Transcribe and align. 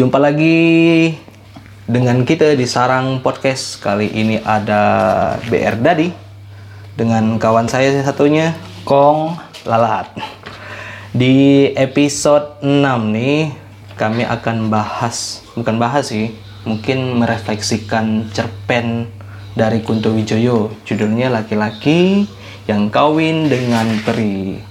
Jumpa 0.00 0.16
lagi 0.16 1.12
dengan 1.84 2.24
kita 2.24 2.56
di 2.56 2.64
Sarang 2.64 3.20
Podcast. 3.20 3.84
Kali 3.84 4.08
ini 4.08 4.40
ada 4.40 4.80
BR 5.44 5.76
Dadi 5.76 6.08
dengan 6.96 7.36
kawan 7.36 7.68
saya 7.68 8.00
satunya 8.00 8.56
Kong 8.88 9.36
Lalat. 9.68 10.08
Di 11.12 11.68
episode 11.76 12.64
6 12.64 12.80
nih 13.12 13.52
kami 14.00 14.24
akan 14.24 14.72
bahas, 14.72 15.44
bukan 15.52 15.76
bahas 15.76 16.08
sih, 16.08 16.32
mungkin 16.64 17.20
merefleksikan 17.20 18.32
cerpen 18.32 19.04
dari 19.52 19.84
Kunto 19.84 20.16
Wijoyo. 20.16 20.72
Judulnya 20.88 21.28
Laki-laki 21.28 22.24
yang 22.64 22.88
kawin 22.88 23.52
dengan 23.52 24.00
peri. 24.00 24.69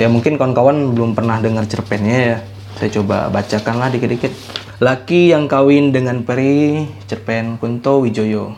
Ya 0.00 0.08
mungkin 0.08 0.40
kawan-kawan 0.40 0.96
belum 0.96 1.12
pernah 1.12 1.44
dengar 1.44 1.68
cerpennya 1.68 2.16
ya. 2.16 2.38
Saya 2.80 2.88
coba 2.96 3.28
bacakanlah 3.28 3.92
dikit-dikit. 3.92 4.32
Laki 4.80 5.28
yang 5.28 5.44
kawin 5.44 5.92
dengan 5.92 6.24
peri, 6.24 6.88
cerpen 7.04 7.60
Kunto 7.60 8.00
Wijoyo. 8.00 8.56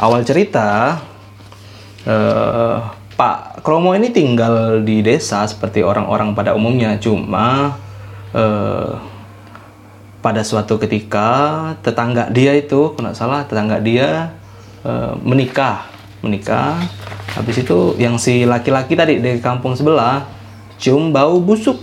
Awal 0.00 0.24
cerita, 0.24 0.96
eh, 2.08 2.76
Pak 2.88 3.60
Kromo 3.60 3.92
ini 3.92 4.16
tinggal 4.16 4.80
di 4.80 5.04
desa 5.04 5.44
seperti 5.44 5.84
orang-orang 5.84 6.32
pada 6.32 6.56
umumnya. 6.56 6.96
Cuma 6.96 7.76
eh, 8.32 8.96
pada 10.24 10.40
suatu 10.40 10.80
ketika 10.80 11.28
tetangga 11.84 12.32
dia 12.32 12.56
itu, 12.56 12.96
kalau 12.96 13.12
salah 13.12 13.44
tetangga 13.44 13.76
dia 13.76 14.32
eh, 14.88 15.12
menikah, 15.20 15.84
menikah. 16.24 16.80
Habis 17.36 17.60
itu 17.60 17.92
yang 18.00 18.16
si 18.16 18.48
laki-laki 18.48 18.96
tadi 18.96 19.20
dari 19.20 19.36
kampung 19.36 19.76
sebelah 19.76 20.40
cium 20.82 21.14
bau 21.14 21.38
busuk. 21.38 21.78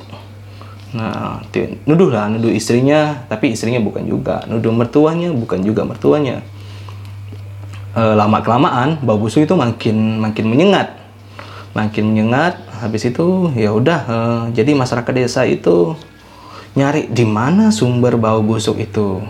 Nah, 0.91 1.39
nuduh 1.87 2.11
lah, 2.11 2.27
nuduh 2.27 2.51
istrinya, 2.51 3.23
tapi 3.31 3.55
istrinya 3.55 3.79
bukan 3.79 4.03
juga. 4.03 4.43
Nuduh 4.51 4.75
mertuanya, 4.75 5.31
bukan 5.31 5.63
juga 5.63 5.87
mertuanya. 5.87 6.43
Eh, 7.95 8.13
lama 8.13 8.43
kelamaan 8.43 8.99
bau 8.99 9.15
busuk 9.15 9.47
itu 9.47 9.55
makin 9.55 10.19
makin 10.19 10.45
menyengat, 10.51 10.99
makin 11.71 12.11
menyengat. 12.11 12.59
Habis 12.83 13.07
itu 13.07 13.49
ya 13.55 13.71
udah, 13.71 13.99
eh, 14.03 14.43
jadi 14.59 14.75
masyarakat 14.75 15.13
desa 15.15 15.47
itu 15.47 15.95
nyari 16.75 17.07
di 17.09 17.25
mana 17.25 17.71
sumber 17.71 18.19
bau 18.19 18.43
busuk 18.43 18.77
itu. 18.77 19.23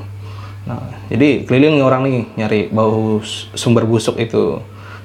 Nah, 0.68 0.92
jadi 1.08 1.46
keliling 1.48 1.80
orang 1.86 2.02
nih 2.08 2.24
nyari 2.36 2.60
bau 2.74 3.22
sumber 3.54 3.86
busuk 3.86 4.20
itu. 4.20 4.60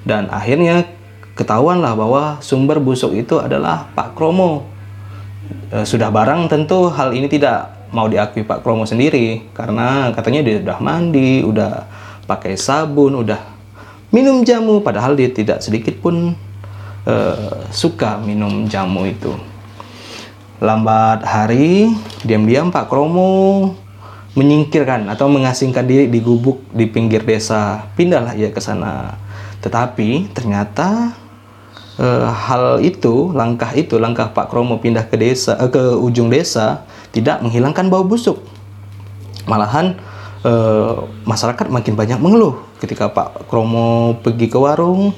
Dan 0.05 0.29
akhirnya 0.29 0.85
ketahuan 1.35 1.83
lah 1.83 1.99
bahwa 1.99 2.39
sumber 2.41 2.79
busuk 2.79 3.15
itu 3.15 3.39
adalah 3.43 3.91
Pak 3.93 4.15
Kromo. 4.15 4.67
E, 5.71 5.83
sudah 5.83 6.09
barang 6.09 6.47
tentu 6.47 6.89
hal 6.89 7.13
ini 7.13 7.27
tidak 7.27 7.91
mau 7.91 8.07
diakui 8.07 8.47
Pak 8.47 8.63
Kromo 8.63 8.87
sendiri 8.87 9.51
karena 9.55 10.11
katanya 10.15 10.41
dia 10.47 10.63
udah 10.63 10.79
mandi, 10.79 11.43
udah 11.43 11.87
pakai 12.25 12.59
sabun, 12.59 13.21
udah 13.23 13.39
minum 14.15 14.47
jamu 14.47 14.81
padahal 14.81 15.19
dia 15.19 15.31
tidak 15.31 15.61
sedikit 15.61 15.99
pun 15.99 16.39
e, 17.07 17.15
suka 17.75 18.19
minum 18.23 18.71
jamu 18.71 19.07
itu. 19.11 19.35
Lambat 20.63 21.27
hari, 21.27 21.93
diam-diam 22.23 22.71
Pak 22.71 22.87
Kromo 22.87 23.75
menyingkirkan 24.35 25.07
atau 25.11 25.31
mengasingkan 25.31 25.87
diri 25.87 26.11
di 26.11 26.19
gubuk 26.19 26.63
di 26.75 26.87
pinggir 26.91 27.23
desa. 27.23 27.91
Pindahlah 27.95 28.35
ia 28.35 28.51
ke 28.51 28.59
sana. 28.59 29.19
Tetapi 29.63 30.35
ternyata 30.35 31.15
eh, 31.99 32.27
hal 32.29 32.81
itu, 32.83 33.31
langkah 33.35 33.71
itu, 33.75 33.99
langkah 33.99 34.31
Pak 34.31 34.51
Kromo 34.51 34.79
pindah 34.79 35.07
ke 35.07 35.17
desa 35.19 35.59
eh, 35.59 35.71
ke 35.71 35.95
ujung 35.99 36.31
desa 36.31 36.87
tidak 37.15 37.43
menghilangkan 37.43 37.91
bau 37.91 38.03
busuk. 38.03 38.43
Malahan 39.47 39.99
eh, 40.43 40.95
masyarakat 41.27 41.67
makin 41.71 41.95
banyak 41.95 42.19
mengeluh 42.19 42.59
ketika 42.83 43.11
Pak 43.11 43.47
Kromo 43.49 44.19
pergi 44.21 44.47
ke 44.51 44.59
warung, 44.59 45.15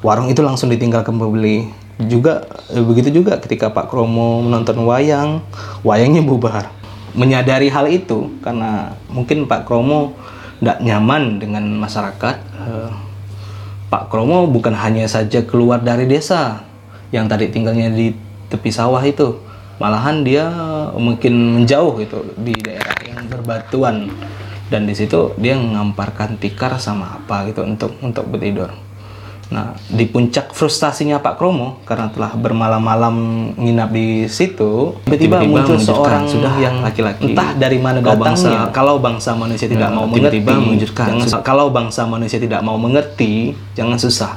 warung 0.00 0.28
itu 0.32 0.40
langsung 0.40 0.72
ditinggalkan 0.72 1.16
pembeli. 1.16 1.70
Juga 1.94 2.42
begitu 2.74 3.22
juga 3.22 3.38
ketika 3.38 3.70
Pak 3.70 3.86
Kromo 3.86 4.42
menonton 4.42 4.82
wayang, 4.82 5.38
wayangnya 5.86 6.26
bubar. 6.26 6.74
Menyadari 7.14 7.70
hal 7.70 7.86
itu 7.86 8.34
karena 8.42 8.98
mungkin 9.06 9.46
Pak 9.46 9.62
Kromo 9.62 10.18
tidak 10.58 10.82
nyaman 10.82 11.38
dengan 11.38 11.62
masyarakat. 11.78 12.36
Pak 13.94 14.10
Kromo 14.10 14.50
bukan 14.50 14.74
hanya 14.74 15.06
saja 15.06 15.46
keluar 15.46 15.78
dari 15.78 16.10
desa 16.10 16.66
yang 17.14 17.30
tadi 17.30 17.46
tinggalnya 17.46 17.94
di 17.94 18.10
tepi 18.50 18.66
sawah 18.66 18.98
itu, 19.06 19.38
malahan 19.78 20.26
dia 20.26 20.50
mungkin 20.98 21.62
menjauh 21.62 22.02
gitu 22.02 22.26
di 22.34 22.58
daerah 22.58 22.98
yang 23.06 23.22
berbatuan 23.30 24.10
dan 24.66 24.90
di 24.90 24.98
situ 24.98 25.30
dia 25.38 25.54
mengamparkan 25.54 26.34
tikar 26.42 26.74
sama 26.82 27.22
apa 27.22 27.46
gitu 27.46 27.62
untuk 27.62 27.94
untuk 28.02 28.26
bertidur. 28.34 28.74
Nah, 29.46 29.76
di 29.86 30.04
puncak 30.04 30.50
frustasinya 30.50 31.18
Pak 31.18 31.36
Kromo 31.36 31.84
karena 31.84 32.08
telah 32.08 32.32
bermalam-malam 32.32 33.14
nginap 33.54 33.90
di 33.90 34.24
situ, 34.26 34.96
tiba-tiba 35.04 35.42
muncul 35.42 35.76
seorang 35.76 36.24
sudah 36.24 36.56
yang 36.56 36.80
laki-laki. 36.80 37.30
entah 37.30 37.52
dari 37.52 37.76
mana 37.76 37.98
Kau 37.98 38.16
datangnya. 38.16 38.24
bangsa- 38.32 38.72
kalau 38.72 38.96
bangsa 38.98 39.30
manusia 39.32 39.66
tidak 39.66 39.88
Nah, 39.88 39.96
mau 39.96 40.06
mengerti, 40.06 40.40
tiba-tiba 40.40 40.52
mewujudkan. 40.58 41.06
jangan 41.12 41.28
kalau 41.42 41.66
bangsa 41.68 42.02
manusia 42.04 42.38
tidak 42.38 42.60
mau 42.60 42.74
mengerti, 42.74 43.32
jangan 43.72 43.96
susah. 43.96 44.32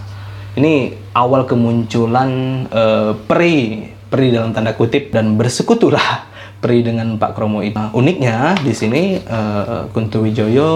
Ini 0.53 0.73
awal 1.13 1.45
kemunculan 1.45 2.29
eh, 2.67 3.11
peri, 3.23 3.57
peri 4.03 4.27
dalam 4.29 4.51
tanda 4.51 4.73
kutip 4.73 5.09
dan 5.09 5.33
bersekutulah 5.33 6.27
peri 6.61 6.81
dengan 6.81 7.15
Pak 7.15 7.31
Kromo 7.31 7.61
itu. 7.61 7.73
Nah, 7.73 7.89
uniknya 7.91 8.57
di 8.57 8.71
sini 8.71 9.17
eh, 9.17 9.81
Kunto 9.87 10.19
Wijoyo 10.19 10.69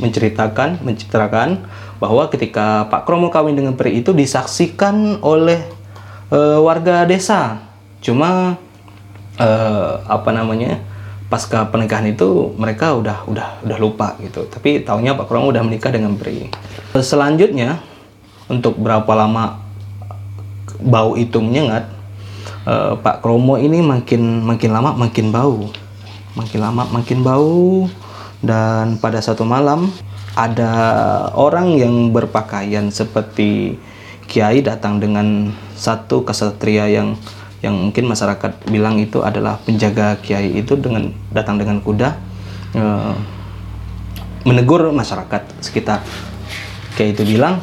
menceritakan, 0.00 0.80
mencitrakan 0.80 1.48
bahwa 2.00 2.26
ketika 2.32 2.88
Pak 2.88 3.04
Kromo 3.04 3.28
kawin 3.28 3.54
dengan 3.54 3.76
peri 3.76 4.00
itu 4.00 4.16
disaksikan 4.16 5.20
oleh 5.20 5.60
eh, 6.32 6.58
warga 6.58 7.04
desa. 7.04 7.60
Cuma 8.00 8.56
eh, 9.36 9.92
apa 10.08 10.32
namanya? 10.32 10.90
pasca 11.30 11.62
pernikahan 11.70 12.10
itu 12.10 12.50
mereka 12.58 12.90
udah 12.90 13.22
udah 13.30 13.62
udah 13.62 13.78
lupa 13.78 14.18
gitu. 14.18 14.50
Tapi 14.50 14.82
taunya 14.82 15.14
Pak 15.14 15.30
Kromo 15.30 15.54
udah 15.54 15.62
menikah 15.62 15.94
dengan 15.94 16.18
peri. 16.18 16.50
Selanjutnya 16.98 17.78
untuk 18.50 18.74
berapa 18.82 19.06
lama 19.14 19.62
bau 20.82 21.14
itu 21.14 21.38
menyengat, 21.38 21.86
eh, 22.66 22.98
Pak 22.98 23.22
Kromo 23.22 23.54
ini 23.62 23.78
makin 23.78 24.42
makin 24.42 24.70
lama 24.74 24.90
makin 24.98 25.30
bau, 25.30 25.70
makin 26.34 26.58
lama 26.58 26.82
makin 26.90 27.22
bau 27.22 27.86
dan 28.42 28.98
pada 28.98 29.22
satu 29.22 29.46
malam 29.46 29.86
ada 30.40 30.72
orang 31.36 31.76
yang 31.76 32.16
berpakaian 32.16 32.88
seperti 32.88 33.76
kiai 34.24 34.64
datang 34.64 34.96
dengan 34.96 35.52
satu 35.76 36.24
kesatria 36.24 36.88
yang 36.88 37.20
yang 37.60 37.76
mungkin 37.76 38.08
masyarakat 38.08 38.72
bilang 38.72 38.96
itu 38.96 39.20
adalah 39.20 39.60
penjaga 39.60 40.16
kiai 40.24 40.64
itu 40.64 40.80
dengan 40.80 41.12
datang 41.28 41.60
dengan 41.60 41.84
kuda 41.84 42.16
eh, 42.72 43.14
menegur 44.48 44.88
masyarakat 44.96 45.60
sekitar. 45.60 46.00
Kiai 46.96 47.12
itu 47.12 47.20
bilang 47.28 47.60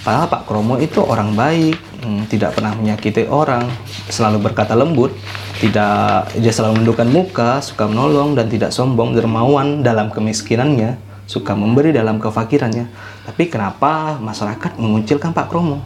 padahal 0.00 0.32
Pak 0.32 0.42
Kromo 0.48 0.80
itu 0.80 1.04
orang 1.04 1.36
baik 1.36 1.76
hmm, 2.00 2.32
tidak 2.32 2.56
pernah 2.56 2.72
menyakiti 2.72 3.28
orang 3.28 3.68
selalu 4.08 4.40
berkata 4.40 4.72
lembut 4.72 5.12
tidak 5.60 6.32
dia 6.36 6.52
selalu 6.52 6.80
menundukkan 6.80 7.08
muka 7.08 7.50
suka 7.60 7.88
menolong 7.88 8.36
dan 8.36 8.48
tidak 8.48 8.72
sombong 8.72 9.12
dermawan 9.12 9.84
dalam 9.84 10.08
kemiskinannya 10.12 11.05
suka 11.26 11.52
memberi 11.52 11.90
dalam 11.90 12.22
kefakirannya. 12.22 12.86
Tapi 13.26 13.50
kenapa 13.50 14.16
masyarakat 14.22 14.78
mengucilkan 14.78 15.34
Pak 15.34 15.50
Kromo? 15.50 15.82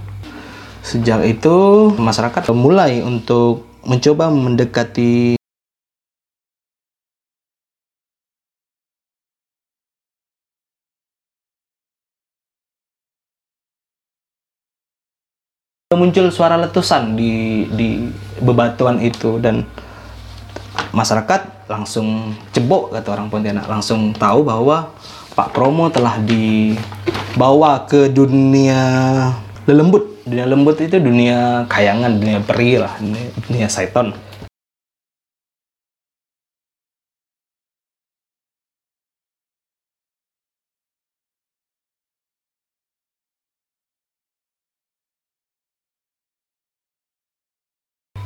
Sejak 0.81 1.25
itu 1.29 1.89
masyarakat 1.97 2.53
mulai 2.53 3.05
untuk 3.05 3.69
mencoba 3.85 4.29
mendekati 4.29 5.41
muncul 16.01 16.33
suara 16.33 16.57
letusan 16.57 17.19
di 17.19 17.67
di 17.77 18.09
bebatuan 18.41 19.03
itu. 19.05 19.37
Dan 19.43 19.67
masyarakat 20.97 21.69
langsung 21.69 22.33
cebok 22.55 22.95
kata 22.95 23.09
orang 23.13 23.29
Pontianak. 23.29 23.69
Langsung 23.69 24.17
tahu 24.17 24.47
bahwa 24.47 24.91
Pak 25.41 25.57
Kromo 25.57 25.89
telah 25.89 26.21
dibawa 26.21 27.89
ke 27.89 28.13
dunia 28.13 28.85
lelembut. 29.65 30.21
Dunia 30.29 30.45
lembut 30.45 30.77
itu 30.85 31.01
dunia 31.01 31.65
kayangan 31.65 32.21
dunia 32.21 32.45
peri 32.45 32.77
lah 32.77 32.93
dunia, 33.01 33.33
dunia 33.49 33.65
seton 33.73 34.13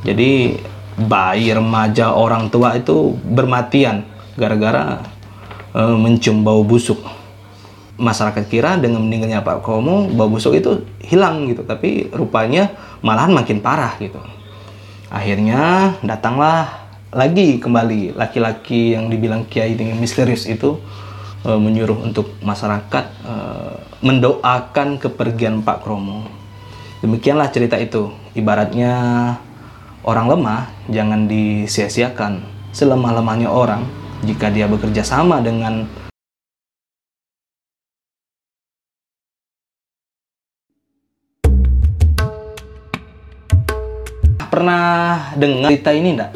Jadi 0.03 0.61
bayi, 0.99 1.55
remaja, 1.55 2.13
orang 2.13 2.51
tua 2.53 2.77
itu 2.77 3.17
bermatian 3.23 4.05
gara-gara 4.37 5.14
eh, 5.75 5.97
mencium 5.99 6.47
bau 6.47 6.63
busuk. 6.63 7.03
Masyarakat 7.95 8.51
kira 8.51 8.75
dengan 8.75 9.07
meninggalnya 9.07 9.43
Pak 9.47 9.63
Kromo 9.63 10.11
bau 10.11 10.27
busuk 10.27 10.55
itu 10.59 10.83
hilang 10.99 11.47
gitu, 11.47 11.63
tapi 11.63 12.11
rupanya 12.11 12.75
malahan 13.03 13.31
makin 13.31 13.63
parah 13.63 13.95
gitu. 14.03 14.19
Akhirnya 15.11 15.95
datanglah 16.03 16.91
lagi 17.15 17.63
kembali 17.63 18.19
laki-laki 18.19 18.99
yang 18.99 19.07
dibilang 19.07 19.47
kiai 19.47 19.79
dengan 19.79 20.03
misterius 20.03 20.51
itu 20.51 20.79
eh, 21.47 21.59
menyuruh 21.59 22.03
untuk 22.03 22.35
masyarakat 22.43 23.05
eh, 23.23 23.75
mendoakan 24.03 24.99
kepergian 24.99 25.63
Pak 25.63 25.87
Kromo. 25.87 26.27
Demikianlah 26.99 27.53
cerita 27.53 27.77
itu. 27.79 28.11
Ibaratnya 28.35 28.97
orang 30.03 30.27
lemah 30.27 30.67
jangan 30.91 31.31
disia-siakan. 31.31 32.43
Selemah-lemahnya 32.75 33.47
orang 33.47 34.04
jika 34.25 34.49
dia 34.49 34.65
bekerja 34.65 35.05
sama 35.05 35.45
dengan 35.45 35.85
pernah 44.49 44.85
dengar 45.37 45.69
cerita 45.75 45.91
ini 45.93 46.11
enggak? 46.17 46.33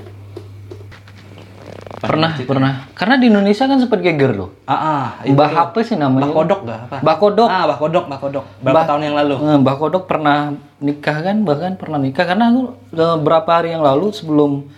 Pernah, 1.99 2.31
pernah. 2.47 2.73
Karena 2.95 3.19
di 3.19 3.27
Indonesia 3.27 3.67
kan 3.67 3.79
sempat 3.83 3.99
geger 3.99 4.31
loh. 4.31 4.55
Ah, 4.71 4.75
ah, 4.75 5.07
Mbah 5.27 5.51
apa 5.71 5.83
sih 5.83 5.99
namanya? 5.99 6.31
Mbah 6.31 6.35
Kodok 6.35 6.61
dah 6.63 6.79
apa? 6.87 6.97
Mbah 7.03 7.17
Kodok. 7.19 7.49
Ah, 7.51 7.63
Mbah 7.67 7.79
Kodok, 7.79 8.05
Mbah 8.07 8.21
Kodok. 8.23 8.45
Berapa 8.63 8.83
tahun 8.87 9.03
yang 9.11 9.17
lalu? 9.19 9.35
Eh, 9.43 9.59
Mbah 9.59 9.77
Kodok 9.77 10.05
pernah 10.07 10.55
nikah 10.79 11.19
kan, 11.19 11.37
bahkan 11.43 11.75
pernah 11.75 11.99
nikah 11.99 12.23
karena 12.23 12.55
aku 12.55 12.61
eh, 12.95 13.17
beberapa 13.19 13.51
hari 13.51 13.75
yang 13.75 13.83
lalu 13.83 14.15
sebelum 14.15 14.71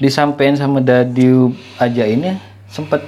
disampaikan 0.00 0.56
sama 0.56 0.80
Dadiu 0.80 1.52
aja 1.76 2.08
ini 2.08 2.40
sempat 2.72 3.04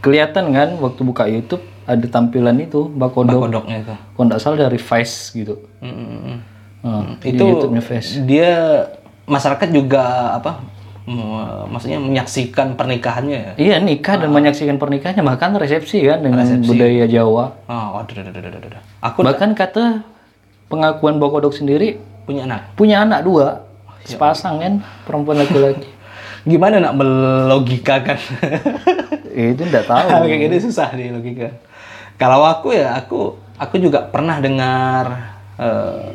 kelihatan 0.00 0.54
kan 0.54 0.78
waktu 0.78 1.00
buka 1.02 1.26
YouTube 1.26 1.62
ada 1.86 2.06
tampilan 2.06 2.54
itu 2.62 2.86
Mbah 2.86 3.10
Mbah 3.10 3.10
Kodok. 3.10 3.40
Kodoknya 3.46 3.76
itu. 3.82 3.94
Kalau 3.94 4.24
nggak 4.26 4.40
salah 4.42 4.58
dari 4.70 4.78
Vice 4.78 5.16
gitu. 5.34 5.54
Mm, 5.82 5.94
mm, 5.94 6.18
mm. 6.22 6.38
Eh, 6.86 7.02
di 7.18 7.28
itu 7.34 7.42
YouTube-nya 7.42 7.82
Vice. 7.82 8.10
dia 8.22 8.50
masyarakat 9.26 9.68
juga 9.74 10.34
apa 10.38 10.62
maksudnya 11.70 12.02
menyaksikan 12.02 12.74
pernikahannya 12.74 13.38
ya 13.38 13.52
Iya 13.54 13.76
nikah 13.78 14.18
dan 14.18 14.34
menyaksikan 14.34 14.74
pernikahannya 14.74 15.22
bahkan 15.22 15.54
resepsi 15.54 16.02
kan 16.02 16.18
dengan 16.18 16.42
budaya 16.66 17.06
Jawa. 17.06 17.54
oh 17.70 17.86
waduh, 17.94 18.14
waduh, 18.18 18.34
waduh, 18.34 18.42
waduh, 18.42 18.60
waduh. 18.66 18.82
aku 19.02 19.18
Bahkan 19.22 19.50
kata 19.54 20.02
pengakuan 20.66 21.22
Mbah 21.22 21.30
Kodok 21.30 21.54
sendiri 21.54 22.02
punya 22.26 22.42
anak 22.50 22.74
punya 22.74 23.06
anak 23.06 23.22
dua 23.22 23.66
sepasang 24.02 24.58
kan 24.58 24.72
perempuan 25.06 25.38
laki-laki 25.42 25.86
gimana 26.46 26.78
nak 26.78 26.94
melogikakan? 26.94 28.18
Itu 29.34 29.62
enggak 29.66 29.84
tahu. 29.90 30.08
Kayak 30.30 30.40
gini 30.48 30.56
susah 30.62 30.94
nih 30.94 31.12
logika. 31.12 31.50
Kalau 32.16 32.46
aku 32.46 32.72
ya 32.72 32.96
aku 32.96 33.36
aku 33.58 33.76
juga 33.76 34.06
pernah 34.08 34.40
dengar 34.40 35.04
eh, 35.60 36.08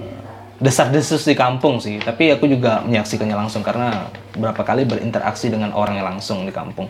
desas-desus 0.58 1.28
di 1.28 1.36
kampung 1.38 1.78
sih. 1.78 2.02
Tapi 2.02 2.34
aku 2.34 2.50
juga 2.50 2.82
menyaksikannya 2.82 3.38
langsung 3.38 3.62
karena 3.62 4.10
berapa 4.34 4.64
kali 4.64 4.88
berinteraksi 4.88 5.52
dengan 5.52 5.76
orang 5.76 6.00
yang 6.00 6.18
langsung 6.18 6.48
di 6.48 6.54
kampung. 6.56 6.90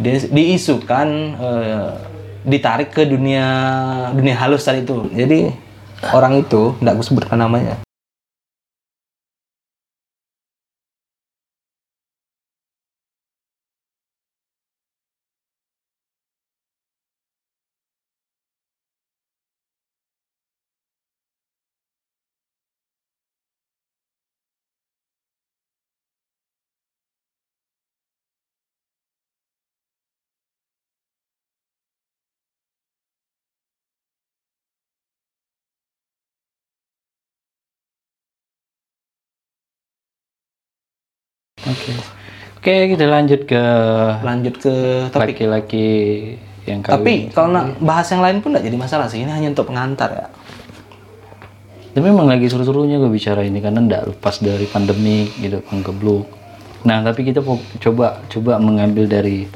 Di- 0.00 0.32
diisukan 0.32 1.08
eh, 1.38 1.90
ditarik 2.42 2.90
ke 2.90 3.06
dunia 3.06 3.46
dunia 4.16 4.34
halus 4.34 4.66
tadi 4.66 4.82
itu. 4.82 5.06
Jadi 5.14 5.52
orang 6.10 6.42
itu 6.42 6.74
tidak 6.80 6.98
aku 6.98 7.04
sebutkan 7.06 7.38
namanya 7.38 7.81
oke. 41.66 41.92
Oke 42.62 42.74
kita 42.94 43.04
lanjut 43.10 43.40
ke 43.42 43.64
lanjut 44.22 44.54
ke 44.54 44.74
topik. 45.10 45.34
laki-laki 45.34 45.88
yang 46.62 46.78
kawin 46.78 46.94
tapi 46.94 47.14
kalau 47.34 47.50
nak 47.50 47.74
bahas 47.82 48.06
yang 48.14 48.22
lain 48.22 48.38
pun 48.38 48.54
tidak 48.54 48.70
jadi 48.70 48.76
masalah 48.78 49.06
sih. 49.10 49.18
Ini 49.22 49.34
hanya 49.34 49.50
untuk 49.50 49.66
pengantar 49.70 50.10
ya. 50.14 50.26
Tapi 51.92 52.06
memang 52.08 52.24
lagi 52.24 52.48
seru-serunya 52.48 52.96
gue 52.96 53.10
bicara 53.12 53.44
ini 53.44 53.60
karena 53.60 53.82
enggak 53.84 54.16
lepas 54.16 54.40
dari 54.40 54.64
pandemi 54.64 55.28
gitu 55.42 55.60
geblok 55.84 56.42
nah 56.82 56.98
tapi 56.98 57.22
kita 57.22 57.38
mau 57.42 57.62
coba 57.78 58.18
coba 58.26 58.58
mengambil 58.58 59.06
dari 59.06 59.46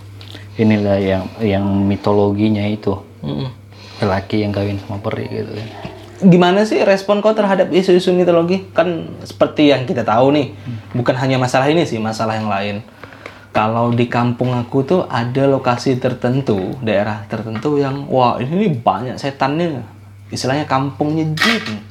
inilah 0.56 0.98
yang 1.02 1.24
yang 1.42 1.66
mitologinya 1.66 2.62
itu. 2.62 2.94
Mm-mm. 3.26 3.50
lelaki 3.98 4.46
yang 4.46 4.54
kawin 4.54 4.78
sama 4.78 5.02
peri 5.02 5.26
gitu 5.26 5.50
kan 5.50 5.68
Gimana 6.16 6.64
sih 6.64 6.80
respon 6.80 7.20
kau 7.20 7.36
terhadap 7.36 7.68
isu-isu 7.68 8.08
mitologi? 8.16 8.64
Kan 8.72 9.20
seperti 9.20 9.68
yang 9.68 9.84
kita 9.84 10.00
tahu 10.00 10.32
nih, 10.32 10.56
bukan 10.96 11.12
hanya 11.12 11.36
masalah 11.36 11.68
ini 11.68 11.84
sih, 11.84 12.00
masalah 12.00 12.40
yang 12.40 12.48
lain. 12.48 12.80
Kalau 13.52 13.92
di 13.92 14.08
kampung 14.08 14.56
aku 14.56 14.84
tuh 14.84 15.00
ada 15.08 15.44
lokasi 15.44 16.00
tertentu, 16.00 16.76
daerah 16.80 17.24
tertentu 17.28 17.76
yang 17.76 18.08
wah 18.08 18.40
ini 18.40 18.72
banyak 18.72 19.20
setannya. 19.20 19.84
Istilahnya 20.32 20.64
kampungnya 20.64 21.28
jin. 21.36 21.84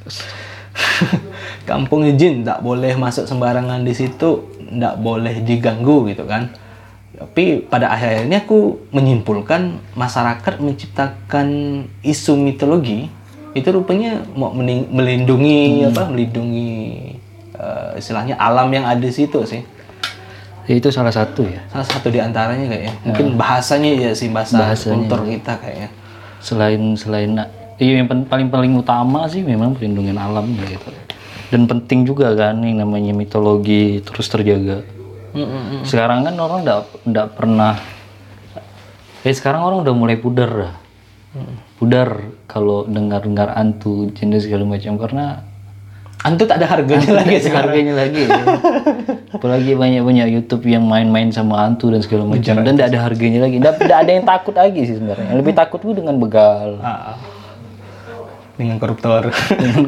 kampungnya 1.69 2.17
jin, 2.17 2.41
tak 2.41 2.65
boleh 2.65 2.97
masuk 2.97 3.29
sembarangan 3.29 3.85
di 3.85 3.93
situ, 3.93 4.41
tak 4.57 4.95
boleh 5.01 5.41
diganggu 5.45 6.09
gitu 6.09 6.25
kan. 6.25 6.49
Tapi 7.13 7.61
pada 7.65 7.93
akhirnya 7.93 8.41
aku 8.41 8.89
menyimpulkan 8.89 9.77
masyarakat 9.93 10.61
menciptakan 10.61 11.47
isu 12.01 12.33
mitologi 12.37 13.07
itu 13.55 13.71
rupanya 13.71 14.19
mau 14.35 14.51
melindungi 14.51 15.87
apa 15.87 16.11
melindungi 16.11 16.71
eh, 17.55 17.89
istilahnya 17.95 18.35
alam 18.35 18.67
yang 18.69 18.83
ada 18.83 18.99
di 18.99 19.09
situ 19.09 19.41
sih. 19.47 19.63
Ya, 20.65 20.81
itu 20.81 20.89
salah 20.89 21.13
satu 21.13 21.45
ya 21.45 21.61
Salah 21.69 21.85
satu 21.85 22.09
di 22.09 22.17
antaranya 22.17 22.65
kayaknya. 22.65 22.93
Mungkin 23.05 23.37
bahasanya 23.37 23.91
ya 23.95 24.11
sih 24.11 24.27
bahasa 24.27 24.57
Bahasanya. 24.59 25.07
kultur 25.07 25.19
kita 25.25 25.53
kayaknya. 25.57 25.89
selain 26.41 26.81
selain 26.93 27.31
iya 27.77 27.97
yang 27.97 28.07
paling 28.29 28.53
paling 28.53 28.73
utama 28.73 29.25
sih 29.25 29.41
memang 29.41 29.73
perlindungan 29.73 30.13
alam 30.13 30.45
gitu 30.61 30.93
dan 31.49 31.65
penting 31.65 32.05
juga 32.05 32.37
kan 32.37 32.61
yang 32.61 32.85
namanya 32.85 33.17
mitologi 33.17 33.97
terus 34.05 34.29
terjaga 34.29 34.85
Mm-mm. 35.33 35.81
sekarang 35.81 36.21
kan 36.21 36.37
orang 36.37 36.61
nggak 36.61 36.81
nggak 37.01 37.27
pernah 37.33 37.81
eh 39.21 39.33
sekarang 39.33 39.65
orang 39.65 39.81
udah 39.81 39.93
mulai 39.97 40.17
pudar 40.21 40.49
dah 40.53 40.73
pudar 41.75 42.31
kalau 42.47 42.87
dengar 42.87 43.23
dengar 43.23 43.51
antu 43.51 44.11
jenis 44.15 44.47
segala 44.47 44.63
macam 44.63 44.95
karena 44.95 45.43
Antu 46.25 46.49
tak 46.49 46.57
ada 46.57 46.65
harganya 46.65 47.21
lagi 47.21 47.37
sih. 47.37 47.53
harganya 47.53 47.93
lagi. 48.01 48.25
Ya. 48.25 48.41
apalagi 49.37 49.77
banyak 49.77 50.01
banyak 50.01 50.27
YouTube 50.33 50.65
yang 50.65 50.81
main-main 50.81 51.29
sama 51.29 51.61
hantu 51.61 51.93
dan 51.93 52.01
segala 52.01 52.25
macam 52.25 52.65
dan 52.65 52.73
tidak 52.73 52.89
ada 52.89 52.99
harganya 53.05 53.45
lagi. 53.45 53.61
Tidak 53.61 53.93
ada 53.93 54.09
yang 54.09 54.25
takut 54.25 54.57
lagi 54.57 54.89
sih 54.89 54.97
sebenarnya. 54.97 55.29
Yang 55.29 55.39
lebih 55.45 55.53
takut 55.53 55.77
tuh 55.85 55.93
dengan 55.93 56.17
begal. 56.17 56.81
Ah. 56.81 57.13
Dengan 58.57 58.81
koruptor. 58.81 59.29
dengan, 59.53 59.83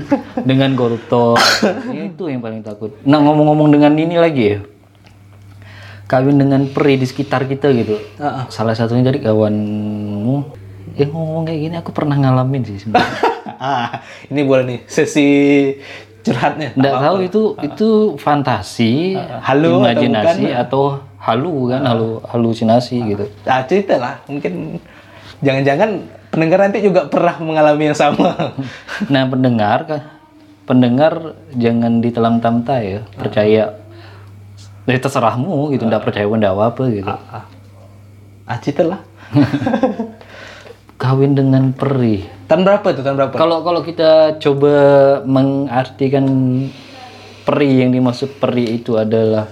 dengan 0.45 0.69
koruptor. 0.77 1.41
Itu 1.89 2.29
yang 2.29 2.45
paling 2.45 2.61
takut. 2.61 2.93
Nah 3.01 3.17
ngomong-ngomong 3.17 3.73
dengan 3.73 3.97
ini 3.97 4.21
lagi 4.21 4.43
ya. 4.45 4.59
Kawin 6.05 6.37
dengan 6.37 6.69
peri 6.69 7.01
di 7.01 7.09
sekitar 7.09 7.49
kita 7.49 7.73
gitu. 7.73 7.97
Ah, 8.21 8.45
salah 8.53 8.77
satunya 8.77 9.09
dari 9.09 9.25
kawanmu 9.25 10.56
yang 10.97 11.13
ngomong 11.13 11.45
kayak 11.45 11.59
gini 11.61 11.75
aku 11.77 11.91
pernah 11.93 12.17
ngalamin 12.17 12.61
sih 12.65 12.77
sebenarnya 12.81 13.21
ah, 13.61 14.01
ini 14.27 14.41
boleh 14.41 14.63
nih 14.65 14.79
sesi 14.89 15.29
curhatnya. 16.27 16.69
nggak 16.75 16.95
tahu 16.99 17.17
itu 17.23 17.41
itu 17.63 17.89
fantasi 18.19 19.15
halu 19.41 19.79
atau 19.79 19.81
imajinasi 19.87 20.43
bukan? 20.51 20.63
atau, 20.67 20.83
halu 21.23 21.53
kan 21.71 21.81
halu 21.87 22.09
halusinasi 22.27 22.97
gitu 23.15 23.25
Ah, 23.47 23.63
cerita 23.63 23.95
lah. 23.95 24.19
Mungkin 24.27 24.75
jangan-jangan 25.39 25.89
pendengar 26.33 26.59
nanti 26.67 26.83
juga 26.83 27.07
pernah 27.07 27.35
mengalami 27.39 27.87
yang 27.87 27.97
sama. 27.97 28.35
nah 29.13 29.23
pendengar 29.25 29.87
kan 29.87 30.01
pendengar 30.67 31.39
jangan 31.55 32.03
ditelan 32.03 32.43
tamta 32.43 32.83
ya 32.83 33.07
percaya 33.15 33.79
ya 34.87 34.97
terserahmu 34.99 35.71
gitu 35.71 35.87
nggak 35.87 36.03
percaya 36.03 36.27
pun 36.27 36.39
nggak 36.39 36.55
apa 36.55 36.83
gitu 36.91 37.07
ah, 37.07 37.43
ah, 38.47 38.57
cerita 38.59 38.83
lah. 38.83 39.01
kawin 40.97 41.37
dengan 41.37 41.71
peri. 41.71 42.25
Tahun 42.49 42.61
berapa 42.65 42.85
itu? 42.91 43.01
Tahun 43.05 43.15
berapa? 43.15 43.33
kalau 43.37 43.61
kalau 43.61 43.81
kita 43.85 44.41
coba 44.41 44.73
mengartikan 45.23 46.25
peri 47.45 47.85
yang 47.85 47.93
dimaksud 47.93 48.41
peri 48.41 48.81
itu 48.81 48.97
adalah 48.97 49.47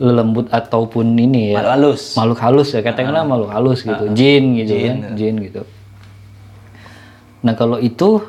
lembut 0.00 0.50
ataupun 0.50 1.14
ini 1.14 1.54
ya. 1.54 1.62
Malu 1.62 1.70
halus. 1.70 2.18
makhluk 2.18 2.40
halus 2.42 2.68
ya 2.74 2.80
katakanlah 2.82 3.22
makhluk 3.22 3.50
halus 3.54 3.86
gitu. 3.86 4.04
Jin 4.10 4.58
gitu 4.58 4.74
Jin, 4.74 4.96
kan 5.06 5.14
jin 5.14 5.34
gitu. 5.38 5.62
Nah 7.46 7.54
kalau 7.54 7.78
itu 7.78 8.24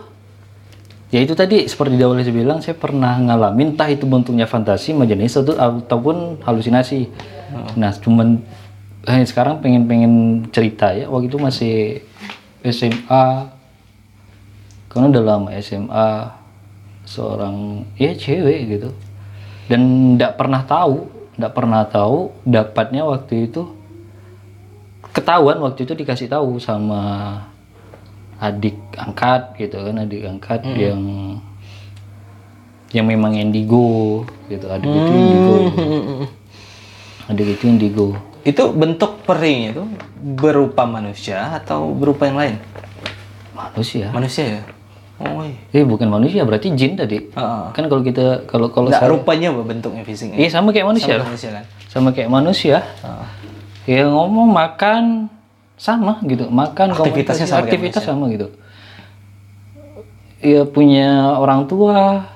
ya 1.10 1.24
itu 1.24 1.34
tadi 1.34 1.66
seperti 1.66 1.98
di 1.98 2.04
awal 2.06 2.22
saya 2.22 2.36
bilang 2.36 2.60
saya 2.62 2.76
pernah 2.78 3.18
ngalamin 3.18 3.74
entah 3.74 3.90
itu 3.90 4.06
bentuknya 4.06 4.46
fantasi 4.46 4.94
majelis 4.94 5.34
atau 5.34 5.58
ataupun 5.58 6.44
halusinasi. 6.46 7.10
Nah 7.80 7.96
cuman 7.98 8.46
eh, 9.06 9.26
sekarang 9.26 9.62
pengen 9.62 9.86
pengen 9.86 10.14
cerita 10.50 10.92
ya. 10.92 11.10
Waktu 11.10 11.30
itu 11.30 11.38
masih 11.40 11.76
SMA 12.66 13.54
karena 14.90 15.06
udah 15.12 15.24
lama 15.24 15.50
SMA 15.62 16.10
seorang 17.06 17.86
ya 17.96 18.14
cewek 18.18 18.60
gitu. 18.78 18.90
Dan 19.66 20.16
tidak 20.16 20.38
pernah 20.38 20.62
tahu 20.66 21.10
tidak 21.36 21.52
pernah 21.52 21.84
tahu 21.86 22.32
dapatnya 22.46 23.04
waktu 23.06 23.50
itu. 23.52 23.70
Ketahuan 25.16 25.64
waktu 25.64 25.88
itu 25.88 25.94
dikasih 25.96 26.28
tahu 26.28 26.60
sama 26.60 27.40
adik 28.36 28.76
angkat 29.00 29.56
gitu 29.56 29.80
kan 29.80 29.96
adik 30.04 30.28
angkat 30.28 30.60
yang 30.76 31.02
yang 32.92 33.08
memang 33.08 33.38
indigo 33.38 34.28
gitu. 34.52 34.68
Adik 34.68 34.92
itu 34.92 35.12
indigo 35.14 35.56
adik 37.26 37.58
itu 37.58 37.64
indigo 37.66 38.08
Itu 38.46 38.70
bentuk 38.72 39.26
perinya 39.26 39.74
itu 39.74 39.84
berupa 40.16 40.86
manusia 40.86 41.50
atau 41.52 41.90
berupa 41.92 42.26
yang 42.26 42.38
lain? 42.38 42.56
manusia 43.52 44.12
Manusia 44.12 44.46
ya? 44.46 44.62
Oh 45.16 45.40
iya. 45.42 45.56
eh 45.72 45.82
bukan 45.82 46.12
manusia 46.12 46.44
berarti 46.44 46.76
jin 46.76 46.94
tadi 46.94 47.24
Heeh. 47.26 47.64
kan 47.72 47.84
kalau 47.88 48.04
kita 48.04 48.44
kalau 48.46 48.68
kalau 48.68 48.92
Nggak, 48.92 49.00
saya- 49.00 49.10
rupanya 49.10 49.48
apa 49.50 49.64
bentuknya 49.64 50.04
fisiknya? 50.04 50.36
iya 50.36 50.52
sama 50.52 50.70
kayak 50.70 50.92
manusia 50.92 51.08
Sama 51.10 51.18
lah. 51.18 51.26
manusia 51.26 51.50
kan? 51.50 51.64
sama 51.88 52.10
kayak 52.12 52.30
manusia 52.30 52.78
Heeh. 53.00 53.26
ya 53.90 54.04
ngomong 54.06 54.52
makan 54.52 55.32
sama 55.76 56.20
gitu 56.22 56.52
makan 56.52 56.92
Aktivitasnya 56.92 57.48
sama 57.48 57.56
kayak 57.58 57.68
aktivitas 57.72 58.04
sama 58.04 58.26
gitu 58.28 58.48
ya 60.38 60.62
punya 60.64 61.08
orang 61.34 61.64
tua 61.66 62.28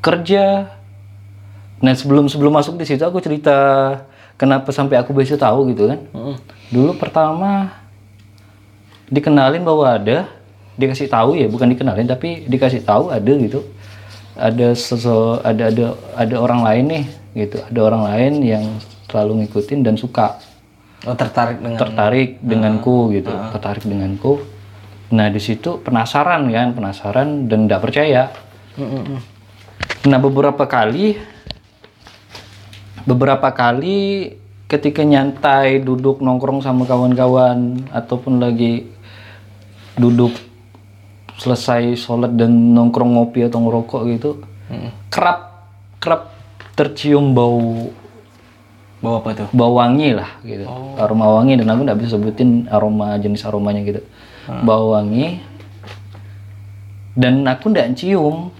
kerja 0.00 0.72
nah 1.78 1.92
sebelum 1.92 2.26
sebelum 2.26 2.50
masuk 2.50 2.74
di 2.74 2.88
situ 2.88 3.04
aku 3.04 3.20
cerita 3.20 3.56
kenapa 4.38 4.70
sampai 4.70 4.96
aku 5.02 5.10
bisa 5.12 5.34
tahu 5.34 5.74
gitu 5.74 5.90
kan? 5.90 6.00
Heeh. 6.14 6.36
dulu 6.70 6.94
pertama 6.94 7.74
dikenalin 9.10 9.64
bahwa 9.64 9.98
ada 9.98 10.28
dikasih 10.78 11.10
tahu 11.10 11.34
ya 11.34 11.50
bukan 11.50 11.74
dikenalin 11.74 12.06
tapi 12.06 12.46
dikasih 12.46 12.86
tahu 12.86 13.10
ada 13.10 13.32
gitu. 13.34 13.66
Ada 14.38 14.70
sesu, 14.78 15.42
ada 15.42 15.66
ada 15.66 15.98
ada 16.14 16.36
orang 16.38 16.62
lain 16.62 16.84
nih 16.86 17.04
gitu. 17.34 17.58
Ada 17.58 17.80
orang 17.82 18.02
lain 18.06 18.32
yang 18.46 18.64
selalu 19.10 19.42
ngikutin 19.42 19.82
dan 19.82 19.98
suka. 19.98 20.38
Oh 21.06 21.18
tertarik 21.18 21.58
dengan 21.58 21.78
tertarik 21.78 22.30
denganku 22.38 23.10
gitu 23.18 23.34
tertarik 23.50 23.82
denganku. 23.82 24.38
Nah 25.10 25.26
di 25.26 25.42
situ 25.42 25.82
penasaran 25.82 26.46
kan 26.54 26.70
penasaran 26.70 27.50
dan 27.50 27.66
tidak 27.66 27.80
percaya. 27.82 28.22
Mm-mm. 28.78 29.18
nah 30.06 30.22
beberapa 30.22 30.62
kali 30.70 31.18
beberapa 33.08 33.48
kali 33.50 34.36
ketika 34.68 35.00
nyantai 35.00 35.80
duduk 35.80 36.20
nongkrong 36.20 36.60
sama 36.60 36.84
kawan-kawan 36.84 37.88
ataupun 37.88 38.36
lagi 38.36 38.84
duduk 39.96 40.36
selesai 41.40 41.96
sholat 41.96 42.36
dan 42.36 42.52
nongkrong 42.76 43.16
ngopi 43.16 43.48
atau 43.48 43.64
ngerokok 43.64 44.02
gitu 44.12 44.30
Mm-mm. 44.68 44.90
kerap 45.08 45.64
kerap 45.98 46.36
tercium 46.76 47.32
bau 47.32 47.88
Bawa 48.98 49.22
apa 49.22 49.30
tuh? 49.30 49.48
bau 49.54 49.78
wangi 49.78 50.10
lah 50.10 50.26
gitu 50.42 50.66
aroma 50.98 51.38
wangi 51.38 51.54
dan 51.54 51.70
aku 51.70 51.86
nggak 51.86 51.98
bisa 52.02 52.18
sebutin 52.18 52.66
aroma 52.66 53.14
jenis 53.16 53.46
aromanya 53.46 53.86
gitu 53.86 54.02
bau 54.66 54.92
wangi 54.98 55.38
dan 57.14 57.46
aku 57.46 57.72
nggak 57.72 57.96
cium 57.96 58.50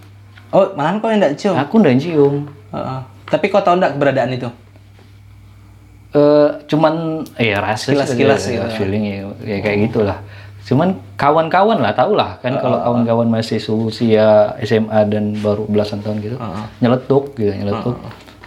Oh 0.49 0.65
malahan 0.73 0.97
kau 0.97 1.13
yang 1.13 1.21
nggak 1.21 1.37
cium? 1.37 1.55
aku 1.59 1.75
nggak 1.77 1.99
cium 2.01 2.35
Heeh. 2.73 3.01
Tapi 3.29 3.45
kau 3.53 3.61
tahu 3.61 3.77
nggak 3.79 3.93
keberadaan 3.97 4.33
itu? 4.35 4.51
eh 6.09 6.49
cuman 6.65 7.21
ya 7.37 7.61
rasa 7.61 7.93
Sekilas-sekilas 7.93 8.41
gitu. 8.49 8.57
ya, 8.57 8.73
feeling 8.73 9.05
ya, 9.05 9.17
ya 9.45 9.57
kayak 9.61 9.93
gitulah. 9.93 10.19
Cuman 10.65 10.97
kawan-kawan 11.21 11.85
lah 11.85 11.93
tau 11.93 12.17
lah. 12.17 12.41
Kan 12.41 12.57
kalau 12.57 12.81
kawan-kawan 12.81 13.29
masih 13.29 13.61
usia 13.85 14.57
SMA 14.65 15.05
dan 15.09 15.37
baru 15.41 15.69
belasan 15.69 16.01
tahun 16.01 16.25
gitu 16.25 16.37
Heeh. 16.41 16.65
nyeletuk 16.81 17.37
gitu 17.37 17.53
nyeletuk. 17.53 17.97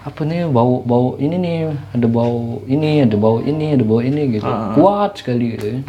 Apa 0.01 0.25
nih 0.25 0.49
bau 0.49 0.81
bau 0.81 1.13
ini 1.21 1.37
nih 1.37 1.57
ada 1.93 2.07
bau 2.09 2.65
ini 2.65 3.05
ada 3.05 3.17
bau 3.17 3.37
ini 3.45 3.77
ada 3.77 3.85
bau 3.85 4.01
ini 4.01 4.21
gitu. 4.41 4.49
Kuat 4.73 5.21
sekali 5.21 5.53
gitu. 5.53 5.85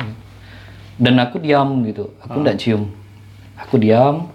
Dan 1.00 1.16
aku 1.24 1.40
diam 1.40 1.80
gitu. 1.88 2.12
Aku 2.20 2.44
nggak 2.44 2.60
cium. 2.60 2.92
Aku 3.56 3.80
diam 3.80 4.28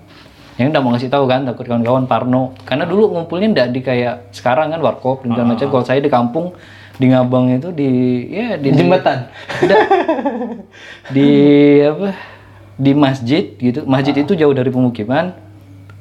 yang 0.58 0.74
nggak 0.74 0.82
mau 0.82 0.92
ngasih 0.92 1.08
tahu 1.08 1.26
kan 1.26 1.46
takut 1.46 1.66
kawan-kawan 1.66 2.10
parno. 2.10 2.58
Karena 2.66 2.84
dulu 2.84 3.14
ngumpulnya 3.14 3.48
nggak 3.54 3.68
di 3.70 3.80
kayak 3.80 4.34
sekarang 4.34 4.74
kan 4.74 4.82
warkop 4.82 5.22
dan 5.22 5.34
segala 5.34 5.48
macam. 5.54 5.68
Kalau 5.70 5.86
saya 5.86 6.02
di 6.02 6.10
kampung 6.10 6.58
di 6.98 7.14
Ngabang 7.14 7.54
itu 7.54 7.70
di 7.70 7.90
ya 8.28 8.58
di, 8.58 8.74
di 8.74 8.78
Jembatan. 8.78 9.30
Nggak. 9.62 9.82
di 11.16 11.30
apa 11.82 12.10
di 12.74 12.92
masjid 12.94 13.44
gitu. 13.54 13.86
Masjid 13.86 14.18
itu 14.18 14.34
jauh 14.34 14.54
dari 14.54 14.70
pemukiman. 14.70 15.38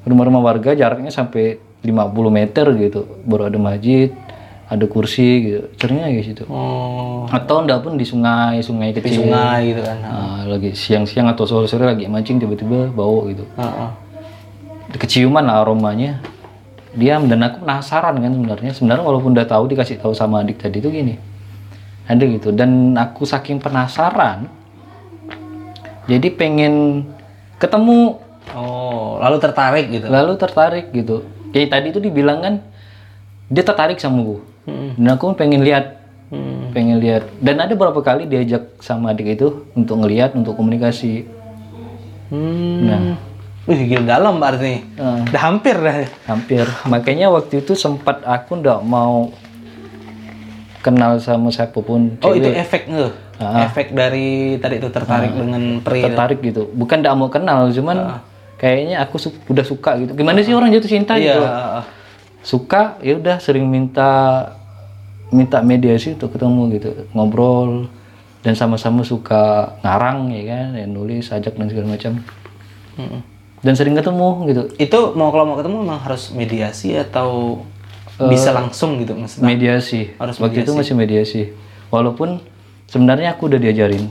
Rumah-rumah 0.07 0.41
warga 0.41 0.73
jaraknya 0.73 1.11
sampai 1.11 1.61
50 1.83 1.93
meter 2.33 2.65
gitu. 2.81 3.01
Baru 3.29 3.53
ada 3.53 3.59
masjid 3.61 4.09
ada 4.67 4.83
kursi 4.89 5.29
gitu. 5.47 5.61
Seringnya 5.77 6.11
kayak 6.11 6.27
situ 6.27 6.45
Oh. 6.49 7.29
atau 7.29 7.63
enggak 7.63 7.85
pun 7.85 7.95
di 7.95 8.03
sungai 8.03 8.59
sungai 8.63 8.91
Di 8.91 8.99
kecil. 8.99 9.29
sungai 9.29 9.71
gitu 9.71 9.83
kan. 9.85 9.99
Nah, 10.01 10.41
lagi 10.49 10.75
siang-siang 10.75 11.29
atau 11.29 11.47
sore-sore 11.47 11.87
lagi 11.87 12.09
mancing 12.09 12.41
tiba-tiba 12.41 12.91
bau 12.91 13.27
gitu. 13.29 13.45
Heeh. 13.55 14.06
Keciuman 14.93 15.43
lah 15.43 15.61
aromanya 15.61 16.23
diam 16.95 17.27
dan 17.27 17.43
aku 17.43 17.61
penasaran 17.61 18.15
kan 18.17 18.31
sebenarnya 18.31 18.71
sebenarnya 18.73 19.05
walaupun 19.05 19.35
udah 19.35 19.45
tahu 19.45 19.69
dikasih 19.69 19.99
tahu 19.99 20.15
sama 20.15 20.41
adik 20.41 20.57
tadi 20.57 20.79
itu 20.79 20.89
gini 20.89 21.19
ada 22.07 22.23
gitu 22.23 22.55
dan 22.55 22.95
aku 22.95 23.27
saking 23.27 23.59
penasaran 23.59 24.47
jadi 26.07 26.29
pengen 26.31 27.05
ketemu 27.59 28.23
Oh, 28.55 29.19
lalu 29.19 29.43
tertarik 29.43 29.91
gitu. 29.91 30.07
lalu 30.07 30.39
tertarik 30.39 30.95
gitu 30.95 31.27
kayak 31.51 31.67
tadi 31.67 31.91
itu 31.91 31.99
dibilang 31.99 32.39
kan 32.39 32.55
dia 33.51 33.67
tertarik 33.67 33.99
sama 33.99 34.23
gue 34.23 34.41
Hmm. 34.67 34.95
dan 34.95 35.15
aku 35.15 35.35
pengen 35.35 35.63
lihat 35.63 35.99
Hmm. 36.27 36.71
pengen 36.71 36.99
lihat 36.99 37.27
dan 37.39 37.59
ada 37.59 37.71
beberapa 37.71 37.99
kali 38.01 38.27
diajak 38.27 38.79
sama 38.79 39.11
adik 39.11 39.35
itu 39.35 39.67
untuk 39.75 39.99
ngelihat 39.99 40.35
untuk 40.35 40.55
komunikasi 40.55 41.27
Hmm. 42.27 42.79
Nah. 42.83 43.03
Wih, 43.67 43.81
gila 43.85 44.07
dalam 44.09 44.39
berarti. 44.39 44.79
Udah 44.97 45.43
hampir 45.43 45.75
dah. 45.77 46.07
hampir 46.25 46.63
makanya 46.87 47.27
waktu 47.29 47.61
itu 47.61 47.75
sempat 47.75 48.23
aku 48.23 48.57
ndak 48.57 48.79
mau 48.81 49.35
kenal 50.81 51.19
sama 51.19 51.51
siapa 51.51 51.75
pun 51.77 52.15
Oh, 52.21 52.31
itu 52.31 52.47
efek 52.49 52.87
nge. 52.87 53.09
Ah. 53.37 53.67
Efek 53.67 53.91
dari 53.91 54.57
tadi 54.57 54.79
itu 54.79 54.89
tertarik 54.89 55.29
dengan 55.31 55.83
peri. 55.83 55.99
itu. 55.99 56.07
tertarik 56.07 56.39
gitu 56.41 56.71
bukan 56.71 57.03
ndak 57.03 57.15
mau 57.15 57.27
kenal 57.27 57.69
cuman 57.69 58.23
kayaknya 58.57 59.03
aku 59.03 59.19
su- 59.19 59.45
udah 59.45 59.61
suka 59.63 59.99
gitu 59.99 60.15
gimana 60.15 60.41
sih 60.41 60.51
orang 60.51 60.71
jatuh 60.71 60.89
cinta 60.89 61.15
Iya. 61.15 61.27
gitu 61.27 61.43
suka 62.41 62.97
ya 63.01 63.13
udah 63.15 63.37
sering 63.37 63.67
minta 63.67 64.09
minta 65.29 65.59
mediasi 65.61 66.15
untuk 66.15 66.33
ketemu 66.33 66.63
gitu 66.73 66.91
ngobrol 67.13 67.91
dan 68.41 68.55
sama-sama 68.55 69.03
suka 69.03 69.75
ngarang 69.83 70.31
ya 70.31 70.43
kan 70.47 70.67
ya 70.73 70.87
nulis 70.87 71.29
ajak 71.29 71.53
dan 71.53 71.67
segala 71.67 71.93
macam 71.93 72.23
Mm-mm. 72.97 73.21
Dan 73.67 73.75
sering 73.75 73.99
ketemu 73.99 74.29
gitu 74.47 74.63
Itu 74.79 74.99
mau 75.13 75.35
kalau 75.35 75.43
mau 75.45 75.57
ketemu 75.59 75.83
memang 75.83 75.99
harus 75.99 76.31
mediasi 76.31 76.95
atau 76.95 77.61
bisa 78.17 78.49
langsung 78.49 78.97
gitu 78.97 79.13
maksudnya. 79.13 79.45
mediasi 79.45 80.15
Harus 80.17 80.39
waktu 80.39 80.63
itu 80.63 80.73
masih 80.73 80.95
mediasi 80.95 81.43
walaupun 81.91 82.41
sebenarnya 82.87 83.35
aku 83.35 83.51
udah 83.51 83.59
diajarin 83.59 84.07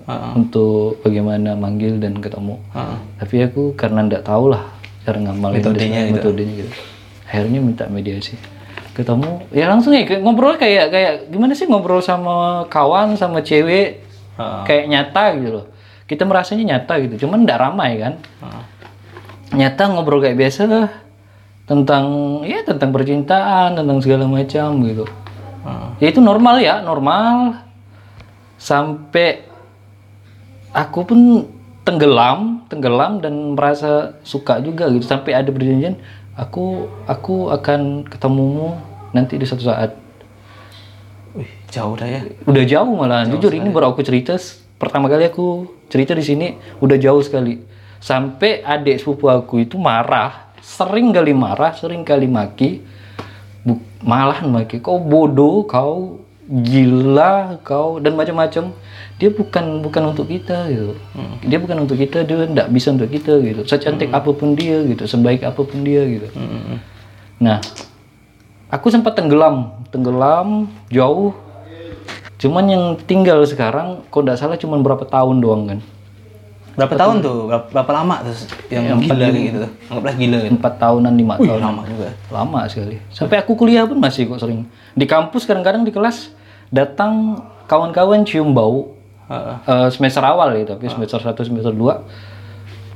Heeh. 0.00 0.32
untuk 0.32 1.02
bagaimana 1.02 1.52
manggil 1.54 2.00
dan 2.00 2.16
ketemu 2.16 2.56
Heeh. 2.72 2.96
tapi 3.18 3.36
aku 3.44 3.62
karena 3.76 4.06
nggak 4.06 4.24
tahu 4.24 4.48
lah 4.48 4.64
cara 5.04 5.18
ngamalin 5.18 5.60
Metodenya 5.60 6.00
gitu. 6.08 6.14
metodenya 6.16 6.54
gitu 6.56 6.72
akhirnya 7.28 7.58
minta 7.60 7.84
mediasi 7.84 8.34
ketemu 8.90 9.44
ya 9.52 9.68
langsung 9.68 9.92
ya 9.92 10.02
ngobrol 10.18 10.56
kayak 10.56 10.88
kayak 10.88 11.12
gimana 11.28 11.52
sih 11.52 11.68
ngobrol 11.68 12.00
sama 12.00 12.64
kawan 12.66 13.12
sama 13.14 13.44
cewek 13.44 14.00
Heeh. 14.40 14.62
kayak 14.64 14.84
nyata 14.88 15.24
gitu 15.36 15.50
loh 15.52 15.66
kita 16.08 16.24
merasanya 16.24 16.64
nyata 16.74 16.96
gitu 16.96 17.28
cuman 17.28 17.44
nggak 17.44 17.60
ramai 17.60 18.00
kan 18.00 18.14
Heeh. 18.40 18.62
Nyata 19.50 19.90
ngobrol 19.90 20.22
kayak 20.22 20.38
biasa 20.38 20.62
lah 20.70 20.88
tentang 21.66 22.04
ya 22.46 22.62
tentang 22.66 22.90
percintaan 22.90 23.78
tentang 23.78 23.98
segala 24.02 24.26
macam 24.26 24.82
gitu. 24.86 25.06
Ya 26.02 26.06
itu 26.10 26.18
normal 26.22 26.58
ya 26.62 26.82
normal. 26.82 27.62
Sampai 28.60 29.46
aku 30.74 31.06
pun 31.06 31.20
tenggelam 31.86 32.66
tenggelam 32.70 33.18
dan 33.22 33.54
merasa 33.54 34.18
suka 34.22 34.58
juga 34.62 34.90
gitu. 34.90 35.06
Sampai 35.06 35.34
ada 35.34 35.50
perjanjian 35.50 35.98
aku 36.34 36.90
aku 37.06 37.50
akan 37.50 38.06
ketemumu 38.06 38.78
nanti 39.14 39.38
di 39.38 39.46
suatu 39.46 39.66
saat. 39.66 39.94
Jauh 41.70 41.94
dah 41.94 42.10
ya. 42.10 42.26
udah 42.50 42.64
jauh 42.66 42.92
malah 42.98 43.22
jujur 43.30 43.54
ini 43.54 43.70
baru 43.70 43.94
aku 43.94 44.02
cerita 44.02 44.34
pertama 44.74 45.06
kali 45.06 45.30
aku 45.30 45.70
cerita 45.86 46.18
di 46.18 46.26
sini 46.26 46.58
udah 46.82 46.98
jauh 46.98 47.22
sekali 47.22 47.62
sampai 48.00 48.64
adik 48.64 48.98
sepupu 48.98 49.28
aku 49.28 49.62
itu 49.62 49.76
marah. 49.76 50.50
Sering 50.60 51.12
kali 51.12 51.36
marah 51.36 51.76
sering 51.76 52.02
kali 52.02 52.26
maki. 52.26 52.80
Bu- 53.62 53.84
malahan 54.02 54.48
maki. 54.48 54.80
Kau 54.80 54.98
bodoh 54.98 55.68
kau 55.68 56.24
gila 56.50 57.60
kau 57.62 58.02
dan 58.02 58.18
macam-macam. 58.18 58.74
Dia 59.20 59.30
bukan 59.30 59.84
bukan 59.84 60.02
untuk 60.16 60.26
kita 60.32 60.72
gitu. 60.72 60.96
Dia 61.44 61.60
bukan 61.60 61.84
untuk 61.84 62.00
kita 62.00 62.24
dia 62.24 62.48
tidak 62.48 62.68
bisa 62.72 62.88
untuk 62.90 63.12
kita 63.12 63.36
gitu. 63.44 63.60
Secantik 63.68 64.08
apa 64.10 64.32
pun 64.32 64.56
dia 64.56 64.80
gitu. 64.82 65.04
Sebaik 65.04 65.44
apa 65.44 65.60
pun 65.60 65.84
dia 65.84 66.02
gitu. 66.08 66.26
Hmm. 66.32 66.80
Nah, 67.40 67.60
aku 68.72 68.88
sempat 68.88 69.16
tenggelam, 69.16 69.84
tenggelam 69.92 70.68
jauh. 70.88 71.36
Cuman 72.40 72.64
yang 72.72 72.84
tinggal 73.04 73.44
sekarang, 73.44 74.00
kok 74.08 74.24
tidak 74.24 74.40
salah 74.40 74.56
cuman 74.56 74.80
berapa 74.80 75.04
tahun 75.04 75.44
doang 75.44 75.62
kan? 75.68 75.80
Berapa 76.78 76.94
tahun 76.96 77.16
tuh? 77.22 77.38
Berapa, 77.50 77.66
berapa 77.70 77.92
lama 77.92 78.16
tuh 78.24 78.34
yang 78.70 78.98
gila 79.02 79.26
kayak 79.30 79.44
gitu 79.50 79.58
tuh? 79.64 79.70
Anggaplah 79.90 80.14
gila 80.16 80.36
gitu. 80.44 80.52
Empat 80.54 80.74
tahunan, 80.78 81.12
lima 81.18 81.34
tahun. 81.38 81.60
Lama 81.60 81.82
juga. 81.86 82.08
Lama 82.30 82.58
sekali. 82.70 82.96
Sampai 83.10 83.36
aku 83.42 83.52
kuliah 83.58 83.84
pun 83.86 83.98
masih 83.98 84.30
kok 84.30 84.38
sering. 84.38 84.66
Di 84.94 85.06
kampus 85.06 85.44
kadang-kadang 85.46 85.82
di 85.82 85.92
kelas 85.92 86.30
datang 86.70 87.42
kawan-kawan 87.66 88.22
cium 88.22 88.54
bau. 88.54 88.94
Eh, 89.30 89.88
semester 89.94 90.26
awal 90.26 90.58
ya, 90.58 90.74
tapi 90.74 90.90
semester 90.90 91.22
1, 91.22 91.46
semester 91.46 91.70
2 91.70 92.02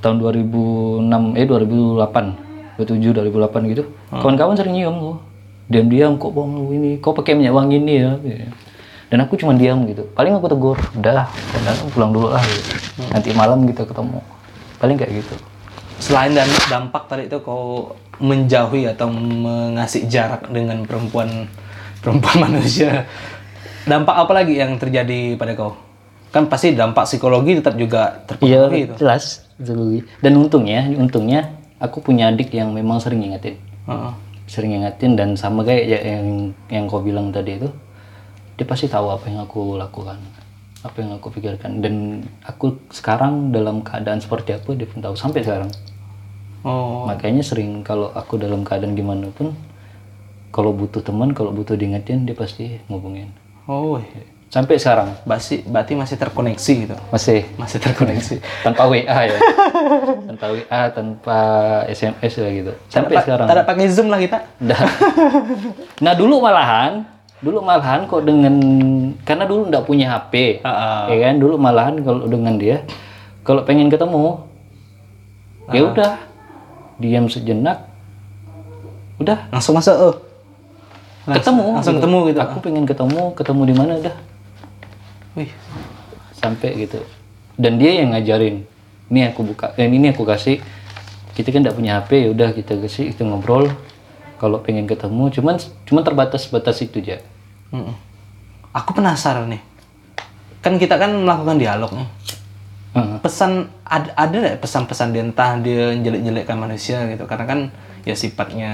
tahun 0.03 0.21
2006 0.21 1.39
eh 1.41 1.47
2008 1.49 2.77
2007 2.77 3.17
2008 3.33 3.73
gitu 3.73 3.83
kawan-kawan 4.13 4.53
sering 4.53 4.77
nyium 4.77 4.97
tuh 5.01 5.17
diam-diam 5.73 6.21
kok 6.21 6.37
bang 6.37 6.51
lu 6.53 6.77
ini 6.77 7.01
kok 7.01 7.17
pakai 7.17 7.33
minyak 7.33 7.57
wangi 7.57 7.81
ini 7.81 7.95
ya 8.05 8.13
Gitu. 8.21 8.45
Dan 9.15 9.23
aku 9.23 9.39
cuma 9.39 9.55
diam 9.55 9.87
gitu 9.87 10.03
paling 10.11 10.35
aku 10.35 10.51
tegur 10.51 10.75
udah 10.93 11.31
udah 11.31 11.75
pulang 11.95 12.11
dulu 12.11 12.35
lah 12.35 12.43
gitu. 12.43 12.75
nanti 13.09 13.31
malam 13.31 13.63
kita 13.63 13.87
ketemu 13.87 14.19
paling 14.77 14.99
kayak 14.99 15.23
gitu 15.23 15.35
Selain 15.95 16.35
dan 16.35 16.51
dampak 16.67 17.07
tadi 17.07 17.31
itu 17.31 17.39
kau 17.39 17.95
menjauhi 18.19 18.91
atau 18.91 19.07
mengasih 19.09 20.11
jarak 20.11 20.51
dengan 20.51 20.83
perempuan 20.83 21.47
perempuan 22.03 22.43
manusia. 22.51 23.07
Dampak 23.87 24.27
apa 24.27 24.33
lagi 24.35 24.59
yang 24.59 24.75
terjadi 24.75 25.39
pada 25.39 25.55
kau? 25.55 25.79
Kan 26.29 26.51
pasti 26.51 26.75
dampak 26.75 27.07
psikologi 27.07 27.55
tetap 27.55 27.79
juga 27.79 28.27
iya 28.43 28.67
terpengaruh 28.67 28.75
itu. 28.75 28.95
jelas 28.99 29.47
Betul. 29.55 30.03
dan 30.19 30.33
untungnya 30.35 30.83
untungnya 30.91 31.41
aku 31.79 32.03
punya 32.03 32.27
adik 32.27 32.51
yang 32.51 32.75
memang 32.75 32.99
sering 32.99 33.23
ngingetin 33.23 33.55
Heeh. 33.87 34.13
sering 34.45 34.75
ngingetin 34.75 35.15
dan 35.15 35.29
sama 35.39 35.63
kayak 35.63 35.85
ya- 35.87 36.05
yang 36.11 36.27
yang 36.67 36.85
kau 36.91 36.99
bilang 36.99 37.31
tadi 37.31 37.63
itu 37.63 37.71
dia 38.55 38.67
pasti 38.67 38.87
tahu 38.87 39.11
apa 39.11 39.27
yang 39.27 39.43
aku 39.43 39.75
lakukan 39.75 40.19
apa 40.85 41.01
yang 41.01 41.17
aku 41.17 41.33
pikirkan. 41.33 41.81
Dan 41.81 42.23
aku 42.45 42.77
sekarang 42.93 43.51
dalam 43.51 43.81
keadaan 43.81 44.21
seperti 44.21 44.55
apa 44.55 44.77
dia 44.77 44.85
pun 44.85 45.01
tahu 45.01 45.17
sampai 45.17 45.41
sekarang. 45.41 45.73
Oh, 46.65 47.05
makanya 47.09 47.45
sering 47.45 47.85
kalau 47.85 48.09
aku 48.13 48.41
dalam 48.41 48.65
keadaan 48.65 48.97
gimana 48.97 49.29
pun 49.33 49.53
kalau 50.49 50.73
butuh 50.73 51.05
teman 51.05 51.37
kalau 51.37 51.53
butuh 51.53 51.77
diingetin 51.77 52.25
dia 52.29 52.37
pasti 52.37 52.81
ngubungin. 52.89 53.33
Oh, 53.69 54.01
sampai 54.49 54.77
sekarang. 54.81 55.13
Berarti 55.29 55.65
berarti 55.65 55.93
masih 55.97 56.17
terkoneksi 56.21 56.73
gitu. 56.89 56.97
masih. 57.13 57.49
Masih 57.57 57.79
terkoneksi. 57.81 58.37
tanpa 58.65 58.89
WA 58.89 59.19
ya. 59.29 59.39
Tanpa 60.29 60.47
WA 60.53 60.81
tanpa 60.93 61.39
SMS 61.89 62.33
lah 62.41 62.53
gitu. 62.53 62.73
Sampai 62.93 63.17
sekarang. 63.25 63.49
ada 63.49 63.65
pakai 63.65 63.89
zoom 63.89 64.09
lah 64.13 64.21
kita. 64.21 64.39
Nah 66.01 66.13
dulu 66.17 66.41
malahan, 66.41 67.05
dulu 67.45 67.61
malahan 67.61 68.09
kok 68.09 68.25
dengan 68.25 68.55
karena 69.29 69.45
dulu 69.45 69.69
nggak 69.69 69.85
punya 69.85 70.17
HP, 70.17 70.65
Heeh. 70.65 71.03
ya 71.13 71.17
kan? 71.29 71.35
Dulu 71.37 71.55
malahan 71.61 72.01
kalau 72.01 72.25
dengan 72.25 72.57
dia, 72.57 72.81
kalau 73.45 73.61
pengen 73.69 73.93
ketemu, 73.93 74.41
ya 75.69 75.81
udah 75.85 76.13
diam 76.97 77.29
sejenak, 77.29 77.85
udah 79.21 79.53
Langsung 79.53 79.77
masuk. 79.77 79.93
Oh. 79.93 80.17
ketemu, 81.25 81.77
langsung 81.77 81.97
ketemu 82.01 82.19
gitu. 82.33 82.41
Aku 82.41 82.57
pengen 82.65 82.85
ketemu, 82.89 83.23
ketemu 83.37 83.63
di 83.69 83.75
mana 83.77 83.93
udah 84.01 84.15
Wih. 85.37 85.53
sampai 86.33 86.89
gitu. 86.89 87.01
Dan 87.61 87.77
dia 87.77 88.01
yang 88.01 88.17
ngajarin. 88.17 88.65
Ini 89.13 89.33
aku 89.33 89.45
buka, 89.45 89.77
eh, 89.77 89.85
ini 89.85 90.17
aku 90.17 90.25
kasih. 90.25 90.65
Kita 91.37 91.53
kan 91.53 91.61
nggak 91.61 91.77
punya 91.77 92.01
HP, 92.01 92.25
ya 92.25 92.29
udah 92.33 92.49
kita 92.57 92.81
kasih, 92.81 93.13
kita 93.13 93.29
ngobrol. 93.29 93.69
Kalau 94.41 94.61
pengen 94.65 94.89
ketemu, 94.89 95.29
cuman 95.33 95.57
cuman 95.89 96.03
terbatas 96.05 96.49
batas 96.49 96.81
itu 96.81 97.01
aja. 97.05 97.21
Mm-mm. 97.75 97.95
Aku 98.71 98.95
penasaran 98.95 99.51
nih. 99.51 99.63
Kan 100.63 100.79
kita 100.79 100.95
kan 100.95 101.11
melakukan 101.11 101.59
dialog 101.59 101.91
nih. 101.91 102.09
Heeh. 102.95 103.19
Pesan 103.19 103.67
ada 103.83 104.15
ada 104.15 104.55
pesan-pesan 104.55 105.11
dia 105.11 105.23
entah 105.27 105.59
dia 105.59 105.91
jelek-jelekkan 105.99 106.55
manusia 106.55 107.03
gitu. 107.11 107.27
Karena 107.27 107.45
kan 107.51 107.61
ya 108.07 108.15
sifatnya 108.15 108.73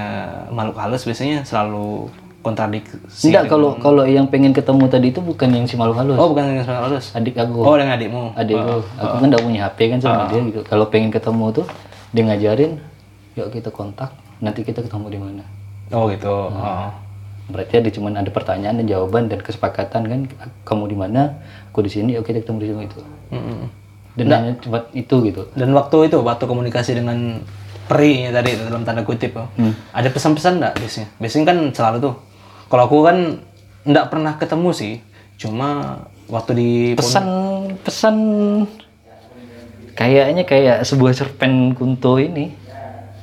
makhluk 0.53 0.77
halus 0.77 1.03
biasanya 1.09 1.41
selalu 1.41 2.13
kontradiksi. 2.45 3.29
Enggak 3.29 3.49
kalau 3.49 3.77
kalau 3.77 4.05
yang 4.05 4.29
pengen 4.29 4.53
ketemu 4.53 4.85
tadi 4.89 5.13
itu 5.13 5.21
bukan 5.21 5.49
yang 5.49 5.65
si 5.65 5.73
malu 5.77 5.93
halus. 5.97 6.17
Oh, 6.17 6.29
bukan 6.29 6.45
yang 6.53 6.65
makhluk 6.65 6.85
halus. 6.93 7.05
Adik 7.17 7.37
aku. 7.37 7.65
Oh, 7.65 7.73
dengan 7.77 7.97
adikmu. 7.97 8.37
Adikku. 8.37 8.85
Aku 9.01 9.15
kan 9.17 9.27
enggak 9.29 9.43
punya 9.45 9.59
HP 9.65 9.79
kan 9.93 9.99
sama 10.01 10.29
dia 10.29 10.41
gitu. 10.45 10.61
Kalau 10.65 10.85
pengen 10.89 11.09
ketemu 11.09 11.45
tuh 11.53 11.65
dia 12.13 12.23
ngajarin, 12.27 12.71
yuk 13.39 13.47
kita 13.55 13.69
kontak, 13.71 14.11
nanti 14.43 14.67
kita 14.67 14.83
ketemu 14.83 15.05
di 15.09 15.19
mana. 15.21 15.43
Oh, 15.93 16.09
gitu. 16.09 16.49
Oh. 16.49 16.89
Berarti 17.49 17.81
ada 17.81 17.89
cuman 17.89 18.13
ada 18.21 18.29
pertanyaan 18.29 18.83
dan 18.83 18.85
jawaban 18.85 19.31
dan 19.31 19.41
kesepakatan 19.41 20.01
kan 20.05 20.19
kamu 20.67 20.93
di 20.93 20.97
mana, 20.99 21.41
aku 21.73 21.81
di 21.81 21.91
sini, 21.91 22.19
oke 22.19 22.29
kita 22.29 22.45
ketemu 22.45 22.59
di 22.61 22.67
sini 22.69 22.81
itu. 22.85 22.99
Dan 24.11 24.27
hanya 24.27 24.53
cuma 24.59 24.85
itu 24.91 25.15
gitu. 25.23 25.47
Dan 25.55 25.71
waktu 25.71 26.11
itu, 26.11 26.19
waktu 26.19 26.43
komunikasi 26.43 26.99
dengan 26.99 27.41
perinya 27.87 28.39
tadi 28.39 28.55
dalam 28.55 28.83
tanda 28.87 29.03
kutip, 29.03 29.35
oh, 29.35 29.47
ada 29.91 30.07
pesan-pesan 30.11 30.59
nggak 30.59 30.73
biasanya? 30.79 31.07
Biasanya 31.19 31.45
kan 31.47 31.57
selalu 31.75 31.97
tuh. 31.99 32.15
Kalau 32.71 32.83
aku 32.87 32.97
kan 33.03 33.17
nggak 33.83 34.05
pernah 34.07 34.33
ketemu 34.39 34.69
sih, 34.71 34.93
cuma 35.35 35.99
waktu 36.31 36.51
di 36.55 36.69
Pesan 36.95 37.27
pesan 37.83 38.15
kayaknya 39.91 40.47
kayak 40.47 40.87
sebuah 40.87 41.11
cerpen 41.11 41.75
Kunto 41.75 42.15
ini. 42.15 42.55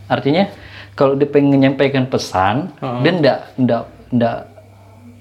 Artinya 0.08 0.52
kalau 0.92 1.16
dia 1.16 1.28
pengen 1.28 1.56
menyampaikan 1.56 2.08
pesan, 2.08 2.72
dia 3.00 3.12
ndak 3.12 3.38
ndak 3.56 3.82
ndak 4.12 4.48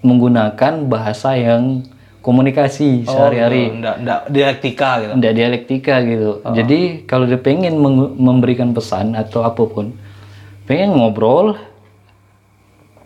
menggunakan 0.06 0.88
bahasa 0.88 1.36
yang 1.36 1.84
komunikasi 2.22 3.08
sehari-hari. 3.08 3.72
nggak 3.80 3.96
nggak 4.04 4.22
dialektika 4.28 4.90
gitu. 5.00 5.14
Ndak 5.16 5.34
dialektika 5.34 5.96
gitu. 6.04 6.32
Jadi 6.52 6.80
kalau 7.08 7.24
dia 7.24 7.40
pengen 7.40 7.80
memberikan 8.20 8.76
pesan 8.76 9.16
atau 9.16 9.48
apa 9.48 9.64
pun, 9.64 9.96
pengen 10.68 10.92
ngobrol, 11.00 11.56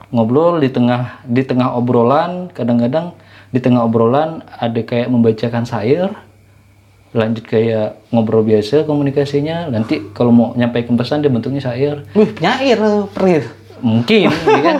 ngobrol 0.10 0.58
di 0.58 0.74
tengah 0.74 1.22
di 1.26 1.46
tengah 1.46 1.78
obrolan, 1.78 2.50
kadang-kadang 2.50 3.14
di 3.54 3.60
tengah 3.62 3.86
obrolan 3.86 4.42
ada 4.58 4.82
kayak 4.82 5.12
membacakan 5.12 5.70
syair, 5.70 6.10
lanjut 7.14 7.46
kayak 7.46 8.02
ngobrol 8.10 8.42
biasa 8.42 8.90
komunikasinya. 8.90 9.70
Nanti 9.70 10.02
kalau 10.18 10.34
mau 10.34 10.48
nyampaikan 10.58 10.98
pesan 10.98 11.22
dia 11.22 11.30
bentuknya 11.30 11.62
syair. 11.62 12.10
Wih, 12.18 12.32
nyair 12.42 12.78
tuh, 12.80 13.06
peri. 13.12 13.61
Mungkin, 13.82 14.30
ya 14.58 14.62
kan? 14.62 14.78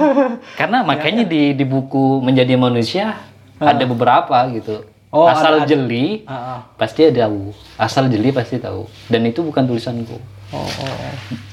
Karena 0.56 0.78
makanya 0.86 1.26
di 1.26 1.58
di 1.58 1.66
buku 1.66 2.22
menjadi 2.22 2.54
manusia 2.56 3.18
ada 3.58 3.84
beberapa 3.86 4.48
gitu. 4.54 4.86
Oh, 5.12 5.28
Asal 5.28 5.68
jeli 5.68 6.24
Ah, 6.24 6.34
ah. 6.34 6.60
pasti 6.80 7.04
ada 7.04 7.28
tahu. 7.28 7.52
Asal 7.76 8.08
jeli 8.08 8.32
pasti 8.32 8.56
tahu. 8.64 8.88
Dan 9.12 9.28
itu 9.28 9.44
bukan 9.44 9.68
tulisanku. 9.68 10.16
Oh, 10.56 10.64
oh. 10.64 10.96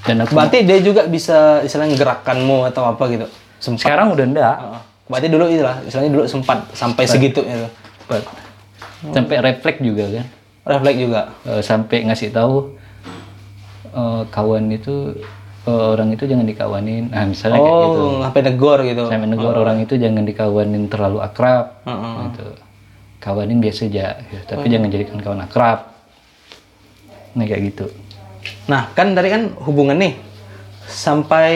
Dan 0.06 0.22
aku 0.22 0.38
Berarti 0.38 0.62
dia 0.62 0.78
juga 0.78 1.11
bisa 1.11 1.58
istilahnya 1.66 1.98
gerakkanmu 1.98 2.70
atau 2.70 2.87
apa 2.87 3.02
gitu. 3.11 3.26
Sempat. 3.58 3.90
sekarang 3.90 4.14
udah 4.14 4.26
enggak. 4.30 4.56
Ah, 4.62 4.80
Berarti 5.11 5.26
dulu 5.26 5.50
itulah, 5.50 5.82
istilahnya 5.82 6.12
dulu 6.14 6.24
sempat 6.30 6.58
sampai 6.70 7.04
segitunya 7.11 7.66
tuh. 7.66 7.72
Sampai 9.11 9.37
refleks 9.42 9.82
juga 9.82 10.04
kan. 10.06 10.26
Refleks 10.68 10.98
juga. 11.02 11.20
Eh, 11.42 11.62
sampai 11.64 11.98
ngasih 12.06 12.30
tahu 12.30 12.78
eh, 13.90 14.22
kawan 14.30 14.70
itu 14.70 15.18
orang 15.68 16.09
itu 16.12 16.24
jangan 16.24 16.46
dikawanin. 16.48 17.12
Nah, 17.12 17.28
misalnya 17.28 17.61
kayak 17.61 17.78
gitu. 17.85 18.02
Oh, 18.02 18.20
sampai 18.24 18.42
negor 18.44 18.78
gitu. 18.85 19.04
Saya 19.07 19.20
menegur 19.20 19.54
orang 19.54 19.78
itu 19.85 19.94
jangan 20.00 20.24
dikawanin 20.24 20.88
terlalu 20.88 21.18
akrab. 21.20 21.85
Heeh. 21.85 22.14
gitu. 22.33 22.48
Kawanin 23.18 23.59
biasa 23.59 23.90
aja, 23.90 24.14
gitu. 24.31 24.46
tapi 24.46 24.70
jangan 24.70 24.88
jadikan 24.94 25.18
kawan 25.18 25.42
akrab. 25.42 25.90
Nah 27.35 27.44
kayak 27.44 27.62
gitu. 27.74 27.87
Nah, 28.70 28.94
kan 28.94 29.11
tadi 29.12 29.28
kan 29.28 29.42
hubungan 29.66 29.98
nih 29.98 30.14
sampai 30.87 31.50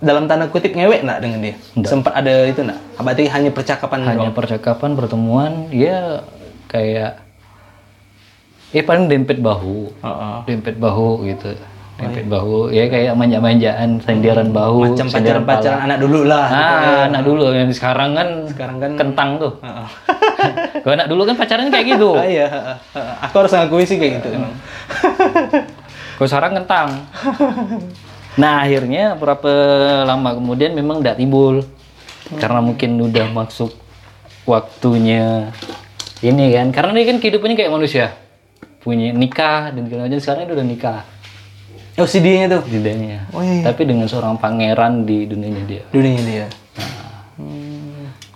dalam 0.00 0.24
tanda 0.24 0.48
kutip 0.48 0.72
ngewek 0.72 1.04
nggak 1.04 1.20
dengan 1.20 1.38
dia? 1.44 1.56
Sempat 1.84 2.16
ada 2.16 2.48
itu 2.48 2.64
nggak? 2.64 2.80
Berarti 2.96 3.24
hanya 3.28 3.50
percakapan 3.52 3.98
Hanya 4.08 4.32
percakapan, 4.32 4.96
pertemuan, 4.96 5.52
ya 5.68 6.24
kayak, 6.72 7.20
ya 8.72 8.82
paling 8.88 9.06
dempet 9.12 9.44
bahu, 9.44 9.92
Heeh. 10.00 10.36
dempet 10.48 10.80
bahu 10.80 11.28
gitu. 11.28 11.52
Dempet 11.94 12.26
bahu, 12.26 12.74
ya 12.74 12.90
kayak 12.90 13.14
manja-manjaan, 13.14 14.02
sendiran 14.02 14.50
bahu, 14.50 14.98
Macam 14.98 15.06
sendiran 15.06 15.46
pacaran-pacaran 15.46 15.86
anak 15.86 15.98
dulu 16.02 16.20
lah. 16.26 16.46
Ah, 16.50 17.06
anak 17.06 17.22
dulu 17.22 17.54
yang 17.54 17.70
sekarang 17.70 18.18
kan 18.18 18.28
Sekarang 18.50 18.82
kan 18.82 18.90
kentang 18.98 19.30
tuh. 19.38 19.52
Heeh. 19.62 19.88
Kalau 20.82 20.94
anak 20.98 21.06
dulu 21.06 21.22
kan 21.22 21.34
pacarannya 21.38 21.70
kayak 21.70 21.86
gitu. 21.94 22.10
Ah, 22.18 22.26
iya, 22.26 22.46
heeh. 22.50 22.76
aku 23.22 23.34
harus 23.46 23.52
ngakui 23.54 23.86
sih 23.86 23.96
kayak 24.02 24.18
gitu 24.18 24.34
emang. 24.34 24.54
Kalau 26.18 26.28
sekarang 26.28 26.52
kentang. 26.58 26.88
Nah 28.34 28.66
akhirnya 28.66 29.14
berapa 29.14 29.52
lama 30.02 30.34
kemudian 30.34 30.74
memang 30.74 30.98
tidak 30.98 31.22
timbul 31.22 31.62
karena 32.34 32.58
mungkin 32.58 32.98
udah 32.98 33.30
masuk 33.30 33.70
waktunya 34.42 35.54
ini 36.24 36.50
kan 36.56 36.72
karena 36.72 36.90
dia 36.98 37.06
kan 37.14 37.18
kehidupannya 37.20 37.56
kayak 37.56 37.72
manusia 37.72 38.06
punya 38.80 39.12
nikah 39.12 39.72
dan 39.72 39.86
segala 39.88 40.08
macam 40.08 40.20
sekarang 40.20 40.40
dia 40.48 40.54
udah 40.56 40.66
nikah 40.66 41.00
Oh, 41.94 42.04
CD-nya 42.04 42.46
tuh. 42.50 42.62
lidahnya 42.66 43.30
Oh, 43.30 43.40
iya. 43.40 43.62
tapi 43.62 43.84
dengan 43.84 44.04
seorang 44.04 44.34
pangeran 44.34 45.02
di 45.02 45.24
dunianya 45.24 45.62
dia 45.64 45.82
Dunia 45.88 46.20
dia. 46.20 46.46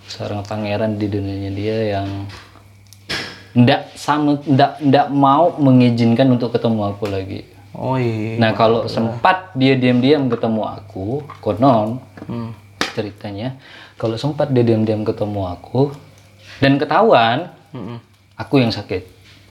seorang 0.05 0.41
pangeran 0.41 0.95
di 0.95 1.07
dunianya 1.07 1.51
dia 1.51 1.77
yang 1.93 2.07
ndak 3.51 3.93
sama 3.93 4.37
ndak 4.43 4.77
ndak 4.79 5.07
mau 5.09 5.55
mengizinkan 5.55 6.29
untuk 6.29 6.51
ketemu 6.51 6.81
aku 6.87 7.05
lagi 7.07 7.41
Oh 7.71 7.95
iya. 7.95 8.35
Nah 8.35 8.51
kalau 8.51 8.89
sempat 8.89 9.53
dia 9.53 9.77
diam-diam 9.77 10.25
ketemu 10.27 10.67
aku, 10.67 11.21
konon 11.39 12.01
Hmm. 12.19 12.51
ceritanya, 12.91 13.55
kalau 13.95 14.17
sempat 14.17 14.49
dia 14.49 14.65
diam-diam 14.65 15.05
ketemu 15.05 15.47
aku 15.47 15.93
dan 16.59 16.75
ketahuan, 16.75 17.53
Mm-mm. 17.71 18.01
aku 18.35 18.59
yang 18.59 18.73
sakit, 18.73 19.05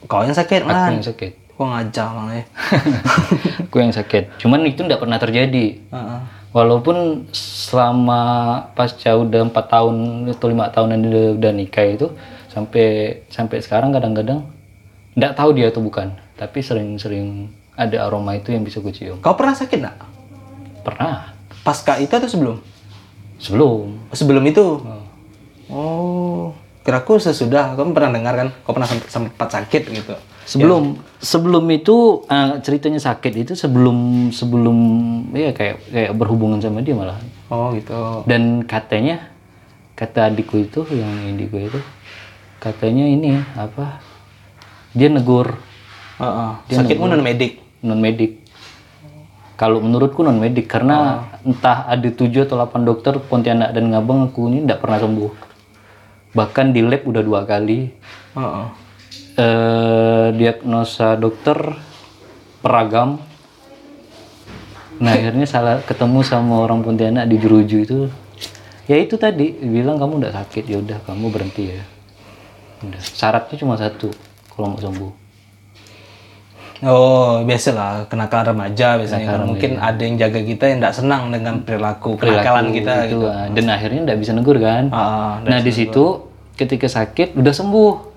Kau 0.05 0.21
yang 0.21 0.35
sakit 0.35 0.61
aku 0.61 0.69
man. 0.69 0.93
yang 0.93 1.07
sakit, 1.07 1.33
Gua 1.59 1.75
ngajak 1.75 2.07
bang 2.07 2.27
ya. 2.31 2.43
aku 3.67 3.75
yang 3.83 3.91
sakit. 3.91 4.39
Cuman 4.39 4.63
itu 4.63 4.79
tidak 4.87 5.03
pernah 5.03 5.19
terjadi. 5.19 5.75
Heeh. 5.75 6.21
Walaupun 6.55 7.27
selama 7.35 8.23
pasca 8.73 9.11
udah 9.19 9.51
empat 9.51 9.67
tahun 9.67 10.25
atau 10.31 10.47
lima 10.47 10.71
tahunan 10.71 10.99
dia 11.03 11.35
udah 11.35 11.51
nikah 11.51 11.85
itu 11.85 12.07
sampai 12.47 13.19
sampai 13.27 13.59
sekarang 13.59 13.91
kadang-kadang 13.91 14.47
nggak 15.13 15.35
tahu 15.35 15.53
dia 15.53 15.67
atau 15.67 15.83
bukan, 15.83 16.15
tapi 16.39 16.63
sering-sering 16.63 17.51
ada 17.75 18.07
aroma 18.07 18.39
itu 18.39 18.55
yang 18.55 18.63
bisa 18.63 18.79
gue 18.79 18.95
cium. 18.95 19.19
Kau 19.19 19.35
pernah 19.35 19.53
sakit 19.53 19.77
nggak? 19.77 19.97
Pernah 20.81 21.37
Pasca 21.59 21.99
itu 21.99 22.09
atau 22.09 22.25
sebelum? 22.25 22.57
sebelum 23.39 23.99
Sebelum 24.15 24.43
itu. 24.47 24.65
Oh. 25.69 26.55
Kiraku 26.81 27.19
sesudah. 27.19 27.75
Kamu 27.75 27.91
pernah 27.93 28.15
dengar 28.15 28.33
kan? 28.35 28.49
Kau 28.63 28.73
pernah 28.73 28.87
sempat 28.87 29.47
sakit 29.51 29.81
gitu. 29.91 30.15
Sebelum 30.49 30.97
sebelum 31.21 31.69
itu 31.69 32.25
eh, 32.25 32.57
ceritanya 32.65 32.97
sakit 32.97 33.45
itu 33.45 33.53
sebelum 33.53 34.29
sebelum 34.33 34.77
ya 35.29 35.53
kayak 35.53 35.77
kayak 35.93 36.11
berhubungan 36.17 36.57
sama 36.57 36.81
dia 36.81 36.97
malah. 36.97 37.21
Oh 37.53 37.69
gitu. 37.77 38.25
Dan 38.25 38.65
katanya 38.65 39.29
kata 39.93 40.33
adikku 40.33 40.57
itu 40.57 40.89
yang 40.89 41.13
indigo 41.29 41.61
itu 41.61 41.77
katanya 42.57 43.05
ini 43.05 43.37
apa? 43.53 44.01
Dia 44.97 45.13
negur 45.13 45.53
Heeh. 46.17 46.51
Sakitmu 46.73 47.05
non 47.05 47.21
medik. 47.21 47.61
non 47.85 48.01
medik. 48.01 48.41
Kalau 49.53 49.85
menurutku 49.85 50.25
non 50.25 50.41
medik 50.41 50.65
karena 50.65 51.29
entah 51.45 51.85
ada 51.85 52.09
7 52.09 52.25
atau 52.49 52.57
8 52.57 52.89
dokter 52.89 53.13
Pontianak 53.21 53.69
dan 53.69 53.93
Ngabang 53.93 54.33
aku 54.33 54.49
ini 54.49 54.65
tidak 54.65 54.81
pernah 54.81 54.97
sembuh. 54.97 55.31
Bahkan 56.33 56.65
di 56.73 56.81
lab 56.81 57.05
udah 57.05 57.21
dua 57.21 57.45
kali 57.45 57.93
Heeh. 58.33 58.88
Eh 59.39 60.27
diagnosa 60.35 61.15
dokter 61.15 61.55
peragam. 62.59 63.23
Nah 64.99 65.15
akhirnya 65.15 65.47
salah 65.47 65.79
ketemu 65.79 66.19
sama 66.27 66.59
orang 66.59 66.83
Pontianak 66.83 67.31
di 67.31 67.39
Jeruju 67.39 67.77
itu. 67.87 67.99
Ya 68.91 68.99
itu 68.99 69.15
tadi 69.15 69.55
bilang 69.63 69.95
kamu 69.95 70.19
udah 70.19 70.33
sakit 70.43 70.67
ya 70.67 70.83
udah 70.83 70.99
kamu 71.07 71.31
berhenti 71.31 71.71
ya. 71.71 71.83
Udah. 72.83 72.99
Syaratnya 72.99 73.55
cuma 73.55 73.79
satu 73.79 74.11
kalau 74.51 74.75
mau 74.75 74.81
sembuh. 74.81 75.11
Oh, 76.79 77.43
biasalah 77.43 78.07
kenakalan 78.07 78.55
remaja 78.55 78.95
biasanya 78.95 79.35
kan 79.35 79.43
mungkin 79.43 79.75
ada 79.83 79.99
yang 79.99 80.15
jaga 80.15 80.39
kita 80.39 80.63
yang 80.71 80.79
tidak 80.79 80.95
senang 80.95 81.27
dengan 81.27 81.59
perilaku 81.67 82.15
kenakalan 82.15 82.71
kita 82.71 83.03
Itu, 83.03 83.19
gitu. 83.19 83.27
ah. 83.27 83.51
Dan 83.51 83.67
akhirnya 83.67 83.99
nggak 84.07 84.19
bisa 84.19 84.31
negur 84.31 84.55
kan. 84.63 84.87
Ah, 84.95 85.43
nah 85.43 85.59
di 85.59 85.75
situ 85.75 86.31
ketika 86.55 86.87
sakit 86.87 87.35
udah 87.35 87.51
sembuh, 87.51 88.08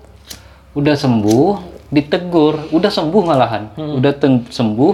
udah 0.73 0.95
sembuh, 0.97 1.49
ditegur, 1.93 2.73
udah 2.73 2.91
sembuh 2.91 3.21
malahan, 3.21 3.73
Hmm. 3.77 4.01
udah 4.01 4.11
sembuh, 4.49 4.93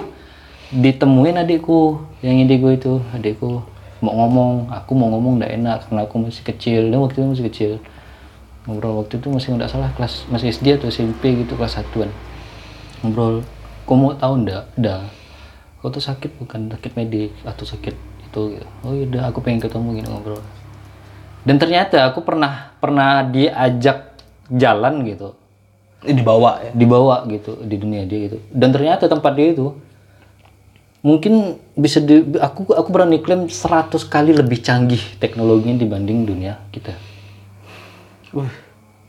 ditemuin 0.76 1.39
adikku. 1.39 2.08
Yang 2.20 2.36
indigo 2.44 2.68
itu, 2.68 2.94
adikku 3.15 3.63
mau 4.00 4.15
ngomong, 4.15 4.72
aku 4.72 4.92
mau 4.96 5.12
ngomong 5.12 5.44
nggak 5.44 5.54
enak 5.60 5.78
karena 5.88 6.02
aku 6.08 6.15
masih 6.24 6.44
kecil, 6.44 6.82
dan 6.88 6.98
waktu 7.04 7.20
itu 7.20 7.28
masih 7.28 7.46
kecil, 7.52 7.72
ngobrol 8.63 9.04
waktu 9.04 9.20
itu 9.20 9.28
masih 9.28 9.56
nggak 9.60 9.72
salah 9.72 9.92
kelas 9.96 10.24
masih 10.32 10.56
SD 10.56 10.80
atau 10.80 10.88
SMP 10.88 11.36
gitu 11.44 11.60
kelas 11.60 11.76
satuan, 11.76 12.08
ngobrol, 13.04 13.44
kau 13.84 14.00
mau 14.00 14.15
tahu 14.15 14.48
ndak, 14.48 14.72
dah, 14.80 15.04
kau 15.84 15.92
tuh 15.92 16.00
sakit 16.00 16.32
bukan? 16.39 16.72
Sakit 16.72 16.92
medik 16.96 17.36
atau 17.44 17.68
sakit 17.68 17.96
itu, 18.24 18.42
gitu. 18.56 18.68
oh 18.88 18.96
udah 18.96 19.28
aku 19.28 19.44
pengen 19.44 19.60
ketemu 19.60 20.00
gini 20.00 20.08
ngobrol, 20.08 20.39
dan 21.44 21.56
ternyata 21.60 22.08
aku 22.08 22.24
pernah 22.24 22.72
pernah 22.80 23.28
diajak 23.28 24.15
jalan 24.48 25.04
gitu 25.04 25.36
dibawa 26.03 26.63
ya. 26.63 26.71
dibawa 26.71 27.15
gitu 27.27 27.59
di 27.63 27.75
dunia 27.75 28.07
dia 28.07 28.31
gitu 28.31 28.38
dan 28.51 28.71
ternyata 28.71 29.12
tempat 29.12 29.35
dia 29.35 29.51
itu 29.51 29.75
mungkin 30.99 31.59
bisa 31.75 32.03
di, 32.03 32.35
aku 32.39 32.71
aku 32.75 32.89
berani 32.91 33.23
klaim 33.23 33.47
100 33.47 33.95
kali 34.07 34.35
lebih 34.35 34.59
canggih 34.63 34.99
teknologinya 35.19 35.79
dibanding 35.79 36.27
dunia 36.27 36.59
kita 36.71 36.95
Wih, 38.29 38.51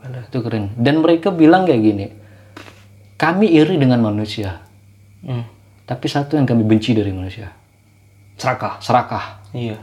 itu 0.07 0.39
keren 0.41 0.73
dan 0.79 1.03
mereka 1.03 1.31
bilang 1.35 1.67
kayak 1.67 1.83
gini 1.83 2.07
kami 3.19 3.51
iri 3.51 3.77
dengan 3.79 4.01
manusia 4.01 4.67
Hmm. 5.21 5.45
tapi 5.85 6.09
satu 6.09 6.41
yang 6.41 6.49
kami 6.49 6.65
benci 6.65 6.97
dari 6.97 7.13
manusia 7.13 7.53
Serakah. 8.41 8.81
serakah 8.81 9.41
Iya. 9.53 9.79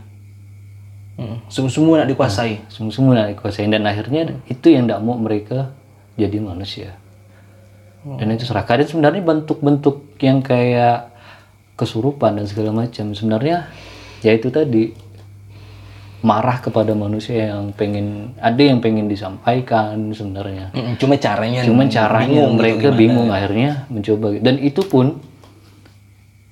Mm. 1.18 1.50
Semua 1.50 2.02
nak 2.02 2.10
dikuasai. 2.10 2.62
semua 2.70 2.92
semua 2.94 3.12
nak 3.18 3.34
dikuasain 3.34 3.70
dan 3.74 3.84
akhirnya 3.90 4.38
itu 4.48 4.68
yang 4.70 4.86
tidak 4.86 5.02
mau 5.02 5.18
mereka 5.18 5.74
jadi 6.18 6.38
manusia. 6.42 6.98
Dan 8.08 8.34
itu 8.34 8.48
serakah 8.48 8.80
dan 8.80 8.88
sebenarnya 8.88 9.24
bentuk-bentuk 9.24 10.16
yang 10.24 10.40
kayak 10.40 11.12
kesurupan 11.78 12.40
dan 12.42 12.46
segala 12.50 12.74
macam 12.74 13.14
sebenarnya 13.14 13.70
ya 14.26 14.32
itu 14.34 14.50
tadi 14.50 14.90
marah 16.26 16.58
kepada 16.58 16.98
manusia 16.98 17.54
yang 17.54 17.70
pengen 17.78 18.34
ada 18.42 18.58
yang 18.58 18.82
pengen 18.82 19.06
disampaikan 19.06 20.10
sebenarnya. 20.10 20.74
Cuma 20.98 21.14
caranya. 21.22 21.62
cuman 21.62 21.88
caranya 21.88 22.26
bingung 22.26 22.54
gitu 22.58 22.58
mereka 22.58 22.88
bingung 22.96 23.30
akhirnya 23.30 23.86
mencoba. 23.94 24.42
Dan 24.42 24.58
itu 24.58 24.82
pun 24.88 25.22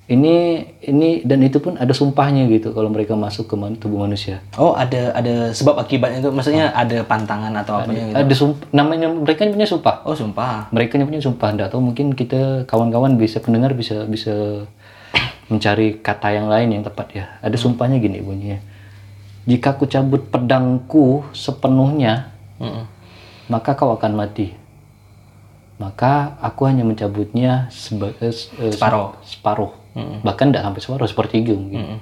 ini 0.06 0.34
ini 0.80 1.20
dan 1.20 1.42
itu 1.42 1.58
pun 1.58 1.74
ada 1.74 1.90
sumpahnya 1.90 2.46
gitu 2.46 2.70
kalau 2.70 2.86
mereka 2.86 3.12
masuk 3.12 3.44
ke 3.44 3.54
man- 3.54 3.74
tubuh 3.74 3.98
manusia 4.00 4.38
Oh, 4.54 4.70
ada 4.72 5.10
ada 5.12 5.50
sebab 5.50 5.76
akibatnya 5.76 6.22
itu. 6.22 6.30
Maksudnya 6.30 6.70
ada 6.70 7.02
pantangan 7.02 7.50
atau 7.52 7.82
apanya 7.82 8.04
gitu. 8.04 8.16
ada 8.16 8.34
sumpah 8.36 8.66
namanya 8.70 9.10
mereka 9.10 9.42
punya 9.44 9.66
sumpah 9.66 10.06
Oh, 10.06 10.14
sumpah. 10.14 10.70
mereka 10.70 10.94
punya 10.96 11.18
sumpah 11.18 11.48
enggak 11.50 11.68
tahu 11.68 11.82
mungkin 11.82 12.12
kita 12.12 12.62
kawan-kawan 12.64 13.18
bisa 13.18 13.38
pendengar 13.38 13.74
bisa 13.74 14.06
bisa 14.06 14.62
mencari 15.46 15.98
kata 15.98 16.28
yang 16.32 16.46
lain 16.46 16.70
yang 16.70 16.82
tepat 16.82 17.06
ya 17.12 17.24
ada 17.38 17.54
sumpahnya 17.54 17.98
gini 17.98 18.18
bunyinya 18.18 18.58
jika 19.42 19.74
aku 19.74 19.86
cabut 19.86 20.26
pedangku 20.26 21.22
sepenuhnya 21.30 22.34
Mm-mm. 22.58 22.82
maka 23.46 23.74
kau 23.74 23.90
akan 23.92 24.12
mati 24.16 24.50
maka 25.76 26.40
aku 26.40 26.64
hanya 26.64 26.82
mencabutnya 26.82 27.68
sebagai 27.68 28.32
Separuh. 28.32 29.16
separuh 29.22 29.72
bahkan 30.24 30.52
tidak 30.52 30.64
sampai 30.64 30.80
separuh 30.80 31.08
sepertiga 31.08 31.52
mungkin 31.56 32.00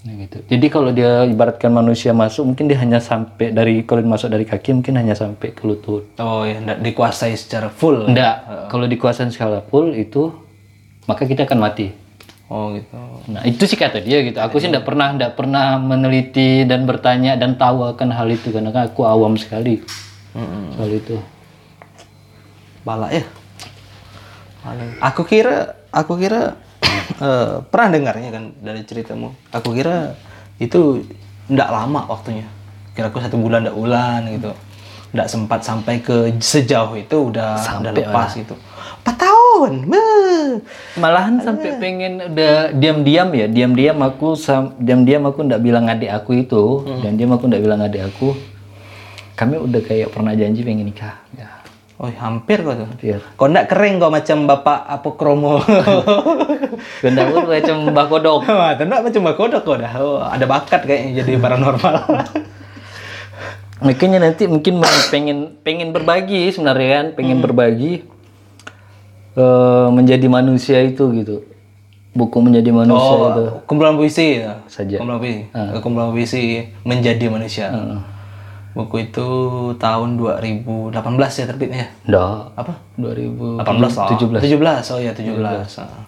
Nah, 0.00 0.16
gitu. 0.16 0.40
Jadi 0.48 0.66
kalau 0.72 0.96
dia 0.96 1.28
ibaratkan 1.28 1.68
manusia 1.68 2.16
masuk, 2.16 2.48
mungkin 2.48 2.72
dia 2.72 2.80
hanya 2.80 3.04
sampai 3.04 3.52
dari 3.52 3.84
kalau 3.84 4.00
dia 4.00 4.08
masuk 4.08 4.32
dari 4.32 4.48
kaki 4.48 4.80
mungkin 4.80 4.96
hanya 4.96 5.12
sampai 5.12 5.52
ke 5.52 5.60
lutut. 5.68 6.08
Oh 6.16 6.48
ya, 6.48 6.56
nggak 6.56 6.80
dikuasai 6.80 7.36
secara 7.36 7.68
full. 7.68 8.08
Enggak, 8.08 8.48
kalau 8.72 8.88
dikuasain 8.88 9.28
skala 9.28 9.60
full 9.68 9.92
itu 9.92 10.32
maka 11.04 11.28
kita 11.28 11.44
akan 11.44 11.60
mati. 11.60 11.92
Oh 12.48 12.72
gitu. 12.72 12.96
Nah, 13.28 13.44
itu 13.44 13.60
sih 13.68 13.76
kata 13.76 14.00
dia 14.00 14.24
gitu. 14.24 14.40
Aku 14.40 14.56
sih 14.56 14.72
enggak 14.72 14.88
pernah 14.88 15.12
enggak 15.12 15.36
pernah 15.36 15.76
meneliti 15.76 16.64
dan 16.64 16.88
bertanya 16.88 17.36
dan 17.36 17.60
tahu 17.60 17.84
akan 17.92 18.08
hal 18.16 18.26
itu 18.32 18.48
karena 18.56 18.72
kan 18.72 18.88
aku 18.88 19.04
awam 19.04 19.36
sekali 19.36 19.84
Mm-mm. 20.32 20.80
soal 20.80 20.96
itu. 20.96 21.20
Balak 22.84 23.10
ya. 23.12 23.24
Balak. 24.64 24.88
Aku 25.12 25.22
kira, 25.24 25.76
aku 25.92 26.16
kira 26.16 26.56
eh, 27.26 27.54
pernah 27.68 27.88
dengarnya 27.92 28.30
kan 28.32 28.44
dari 28.60 28.82
ceritamu. 28.84 29.32
Aku 29.52 29.72
kira 29.76 30.16
itu 30.60 31.04
ndak 31.50 31.68
lama 31.68 32.08
waktunya. 32.08 32.46
Kira 32.96 33.12
aku 33.12 33.20
satu 33.20 33.36
bulan 33.36 33.66
ndak 33.66 33.76
bulan 33.76 34.20
gitu. 34.32 34.52
Ndak 35.10 35.26
sempat 35.26 35.60
sampai 35.66 35.98
ke 35.98 36.38
sejauh 36.38 36.94
itu 36.94 37.16
udah 37.32 37.58
udah 37.82 37.92
lepas 37.92 38.36
gitu. 38.36 38.54
Empat 39.00 39.16
tahun. 39.16 39.88
malahan 40.96 41.40
sampai 41.42 41.76
pengen 41.76 42.32
udah 42.32 42.72
diam-diam 42.74 43.28
ya 43.34 43.46
diam-diam 43.46 43.98
aku 44.00 44.34
diam-diam 44.80 45.22
aku 45.28 45.46
ndak 45.46 45.60
bilang 45.60 45.86
adik 45.86 46.10
aku 46.10 46.46
itu 46.46 46.86
dan 47.04 47.14
diam 47.20 47.32
aku 47.34 47.44
ndak 47.46 47.62
bilang 47.62 47.80
adik 47.84 48.08
aku 48.08 48.34
kami 49.36 49.56
udah 49.56 49.80
kayak 49.84 50.12
pernah 50.12 50.32
janji 50.36 50.60
pengen 50.64 50.88
nikah 50.88 51.16
ya 51.36 51.49
Oh, 52.00 52.08
hampir 52.08 52.64
kok 52.64 52.72
hampir 52.80 53.20
Kok 53.36 53.48
ndak 53.52 53.68
keren 53.68 54.00
kok 54.00 54.08
macam 54.08 54.48
bapak 54.48 54.88
apokromo. 54.88 55.60
Ganda 57.04 57.28
aku 57.28 57.44
macam 57.44 57.76
mbak 57.92 58.06
kodok 58.08 58.48
Wah, 58.48 58.72
tendak 58.72 59.04
macam 59.04 59.20
bakodok 59.28 59.62
kok 59.68 59.76
dah. 59.84 59.92
Oh, 60.00 60.16
ada 60.24 60.48
bakat 60.48 60.88
kayaknya 60.88 61.20
jadi 61.20 61.36
paranormal. 61.44 61.96
makanya 63.80 64.28
nanti 64.28 64.44
mungkin 64.44 64.84
pengen 65.08 65.56
pengen 65.64 65.88
berbagi 65.96 66.52
sebenarnya 66.52 66.88
kan 66.92 67.06
pengen 67.16 67.40
berbagi 67.40 68.04
eh, 69.40 69.88
menjadi 69.88 70.28
manusia 70.28 70.84
itu 70.84 71.08
gitu 71.16 71.48
buku 72.12 72.44
menjadi 72.44 72.76
manusia 72.76 73.16
itu 73.16 73.44
oh, 73.48 73.64
kumpulan 73.64 73.96
puisi 73.96 74.44
ya. 74.44 74.60
Saja. 74.68 75.00
Kumpulan 75.00 75.20
puisi. 75.20 75.48
Kumpulan 75.80 76.08
puisi 76.12 76.68
menjadi 76.84 77.24
manusia. 77.32 77.72
Buku 78.70 79.10
itu 79.10 79.28
tahun 79.82 80.14
2018 80.14 80.94
ya 81.42 81.44
terbitnya. 81.50 81.86
Ndak. 82.06 82.54
Apa? 82.54 82.72
2017 82.96 84.40
17. 84.40 84.46
17. 84.46 84.92
Oh 84.94 85.00
ya, 85.02 85.12
17. 85.12 85.82
Ah. 85.82 86.06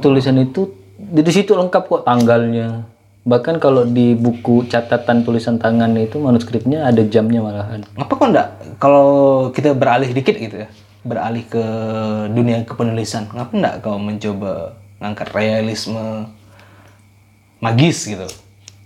tulisan 0.00 0.34
itu 0.42 0.74
di 0.96 1.30
situ 1.30 1.54
lengkap 1.54 1.86
kok 1.86 2.02
tanggalnya 2.02 2.88
bahkan 3.26 3.58
kalau 3.58 3.82
di 3.82 4.14
buku 4.14 4.70
catatan 4.70 5.26
tulisan 5.26 5.58
tangan 5.58 5.90
itu 5.98 6.14
manuskripnya 6.22 6.86
ada 6.86 7.02
jamnya 7.02 7.42
malahan 7.42 7.82
Ngapa 7.98 8.12
kok 8.14 8.28
enggak 8.30 8.48
kalau 8.78 9.08
kita 9.50 9.74
beralih 9.74 10.14
dikit 10.14 10.38
gitu 10.38 10.56
ya? 10.62 10.68
Beralih 11.06 11.46
ke 11.46 11.64
dunia 12.30 12.62
kepenulisan. 12.62 13.26
Ngapa 13.34 13.52
enggak 13.54 13.74
kau 13.82 13.98
mencoba 13.98 14.78
ngangkat 15.02 15.28
realisme 15.34 16.30
magis 17.58 18.06
gitu? 18.06 18.26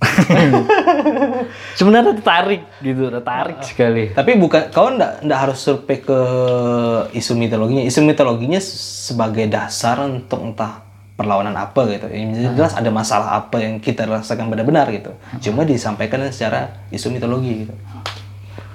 sebenarnya 1.79 2.17
tertarik 2.17 2.65
gitu 2.81 3.13
tertarik 3.13 3.61
sekali 3.61 4.11
Tapi 4.17 4.41
bukan 4.41 4.73
kau 4.73 4.89
enggak 4.89 5.21
enggak 5.21 5.41
harus 5.49 5.59
survei 5.61 6.01
ke 6.01 6.21
isu 7.13 7.37
mitologinya. 7.37 7.85
Isu 7.85 8.01
mitologinya 8.05 8.61
sebagai 8.61 9.45
dasar 9.47 10.01
untuk 10.01 10.41
entah 10.41 10.81
perlawanan 11.17 11.53
apa 11.53 11.85
gitu. 11.93 12.09
Yang 12.09 12.57
jelas 12.57 12.73
ada 12.73 12.89
masalah 12.89 13.45
apa 13.45 13.61
yang 13.61 13.77
kita 13.77 14.09
rasakan 14.09 14.49
benar-benar 14.49 14.89
gitu. 14.89 15.13
Cuma 15.45 15.69
disampaikan 15.69 16.25
secara 16.33 16.81
isu 16.89 17.13
mitologi 17.13 17.69
gitu. 17.69 17.75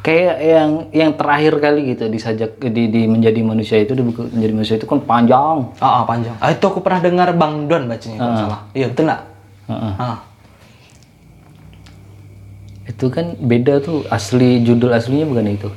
kayak 0.06 0.38
yang 0.38 0.72
yang 0.94 1.12
terakhir 1.18 1.58
kali 1.58 1.98
gitu 1.98 2.06
disajak 2.06 2.62
di, 2.62 2.94
di 2.94 3.10
menjadi 3.10 3.42
manusia 3.42 3.82
itu 3.82 3.98
di 3.98 4.06
buku 4.06 4.30
menjadi 4.30 4.54
manusia 4.54 4.76
itu 4.78 4.86
kan 4.86 5.02
panjang 5.02 5.66
Ah, 5.82 5.98
ah, 5.98 6.04
panjang. 6.06 6.38
Ah, 6.38 6.54
itu 6.54 6.62
aku 6.62 6.86
pernah 6.86 7.02
dengar 7.02 7.34
Bang 7.34 7.66
Don 7.66 7.90
bacanya 7.90 8.22
kalau 8.22 8.30
nggak 8.30 8.42
salah. 8.46 8.60
Iya, 8.78 8.86
betul 8.94 9.04
enggak? 9.10 9.22
Heeh. 9.66 9.94
Ah. 9.98 10.18
Itu 12.86 13.06
kan 13.08 13.34
beda 13.36 13.80
tuh 13.80 14.06
asli 14.08 14.62
judul 14.62 14.90
aslinya 14.90 15.26
bukan 15.26 15.46
itu 15.50 15.70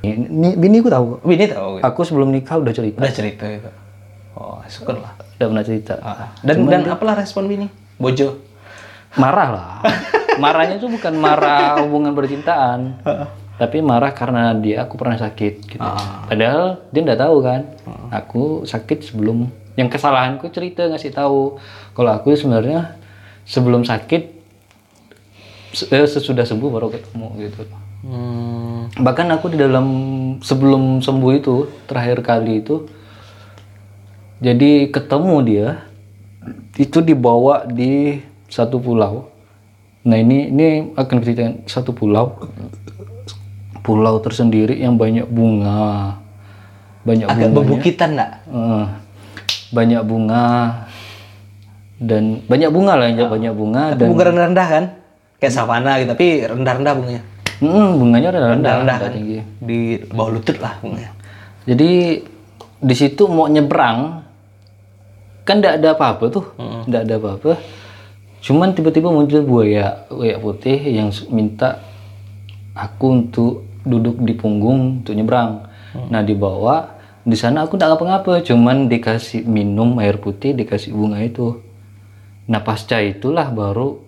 ini 0.00 0.54
bini 0.54 0.78
aku 0.78 0.88
tahu 0.88 1.06
Oh, 1.18 1.28
ini 1.28 1.44
tahu. 1.46 1.70
gitu. 1.76 1.84
aku 1.84 2.00
sebelum 2.02 2.28
nikah 2.28 2.56
udah 2.56 2.70
cerita 2.70 2.98
Udah 2.98 3.12
cerita 3.12 3.44
itu. 3.44 3.70
Oh, 4.32 4.62
syukur 4.64 4.96
lah. 4.96 5.18
udah 5.34 5.46
pernah 5.46 5.64
cerita 5.64 5.94
Ah, 5.98 6.30
Dan 6.40 6.64
dan 6.64 6.86
apalah 6.86 7.14
respon 7.14 7.44
bini? 7.44 7.66
Bojo. 7.96 8.38
marah 9.14 9.48
lah 9.50 9.68
marahnya 10.38 10.76
tuh 10.76 10.86
bukan 10.86 11.16
marah 11.16 11.80
hubungan 11.80 12.12
percintaan 12.12 13.00
tapi 13.56 13.80
marah 13.80 14.12
karena 14.12 14.52
dia 14.52 14.84
aku 14.84 14.94
pernah 14.94 15.16
sakit 15.16 15.54
gitu 15.66 15.82
padahal 16.22 16.84
dia 16.88 17.00
nggak 17.02 17.18
tahu 17.18 17.36
kan 17.40 17.60
aku 18.08 18.42
sakit 18.62 19.02
sebelum 19.02 19.48
yang 19.74 19.88
kesalahanku 19.88 20.46
cerita 20.48 20.86
ngasih 20.86 21.10
tahu 21.10 21.56
kalau 21.90 22.10
aku 22.12 22.30
sebenarnya 22.32 22.94
sebelum 23.42 23.82
sakit 23.82 24.37
sesudah 25.72 26.44
sembuh 26.44 26.70
baru 26.70 26.88
ketemu 26.88 27.28
gitu 27.42 27.62
Hmm. 27.98 28.94
bahkan 29.02 29.26
aku 29.26 29.50
di 29.50 29.58
dalam 29.58 29.86
sebelum 30.38 31.02
sembuh 31.02 31.32
itu 31.34 31.66
terakhir 31.90 32.22
kali 32.22 32.62
itu 32.62 32.86
jadi 34.38 34.86
ketemu 34.94 35.34
dia 35.42 35.68
itu 36.78 37.02
dibawa 37.02 37.66
di 37.66 38.22
satu 38.46 38.78
pulau 38.78 39.26
nah 40.06 40.14
ini 40.14 40.46
ini 40.46 40.94
akan 40.94 41.16
ceritakan 41.18 41.54
satu 41.66 41.90
pulau 41.90 42.38
pulau 43.82 44.22
tersendiri 44.22 44.78
yang 44.78 44.94
banyak 44.94 45.26
bunga 45.26 46.22
banyak 47.02 47.26
Agak 47.26 47.50
bunganya 47.50 47.56
bebukitan 47.56 48.10
enggak? 48.14 48.32
Eh, 48.46 48.86
banyak 49.74 50.02
bunga 50.06 50.44
dan 51.98 52.46
banyak 52.46 52.70
bunga 52.70 52.92
lah 52.94 53.06
yang 53.10 53.26
banyak 53.26 53.54
bunga 53.58 53.82
Tapi 53.90 53.98
dan 53.98 54.08
bunga 54.12 54.24
rendah-rendah 54.28 54.68
kan? 54.70 54.84
Kayak 55.38 55.54
savana 55.54 56.02
gitu, 56.02 56.10
tapi 56.14 56.26
rendah-rendah 56.44 56.94
bunganya. 56.98 57.22
Mm, 57.58 57.90
bunganya 57.98 58.28
rendah 58.30 58.50
rendah 58.54 58.54
Rendah-rendah 58.54 58.96
kan? 58.98 59.10
tinggi 59.14 59.38
Di 59.58 59.78
bawah 60.10 60.30
lutut 60.38 60.58
lah 60.62 60.78
bunganya. 60.82 61.10
Jadi 61.66 61.90
di 62.78 62.94
situ 62.94 63.26
mau 63.26 63.50
nyebrang 63.50 64.22
kan 65.42 65.58
tidak 65.58 65.82
ada 65.82 65.88
apa-apa 65.96 66.24
tuh, 66.28 66.44
tidak 66.86 67.00
ada 67.08 67.14
apa-apa. 67.18 67.52
Cuman 68.38 68.76
tiba-tiba 68.76 69.10
muncul 69.10 69.42
buaya, 69.42 70.06
buaya 70.06 70.36
putih 70.38 70.78
yang 70.78 71.10
minta 71.32 71.82
aku 72.76 73.06
untuk 73.10 73.66
duduk 73.82 74.22
di 74.22 74.36
punggung 74.36 75.02
untuk 75.02 75.16
nyebrang. 75.16 75.66
Nah 76.12 76.22
dibawa 76.22 77.00
di 77.26 77.34
sana 77.34 77.66
aku 77.66 77.74
tidak 77.76 77.96
ngapa-ngapa, 77.96 78.44
cuman 78.46 78.86
dikasih 78.88 79.44
minum 79.48 79.98
air 79.98 80.20
putih, 80.20 80.54
dikasih 80.54 80.94
bunga 80.94 81.18
itu. 81.20 81.58
Nah 82.48 82.62
pasca 82.62 83.02
itulah 83.02 83.52
baru, 83.52 84.00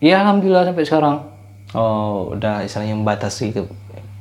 ya 0.00 0.22
alhamdulillah 0.22 0.68
sampai 0.68 0.84
sekarang. 0.84 1.16
Oh, 1.74 2.32
udah 2.32 2.62
istilahnya 2.62 2.94
membatasi 2.94 3.52
ke, 3.52 3.60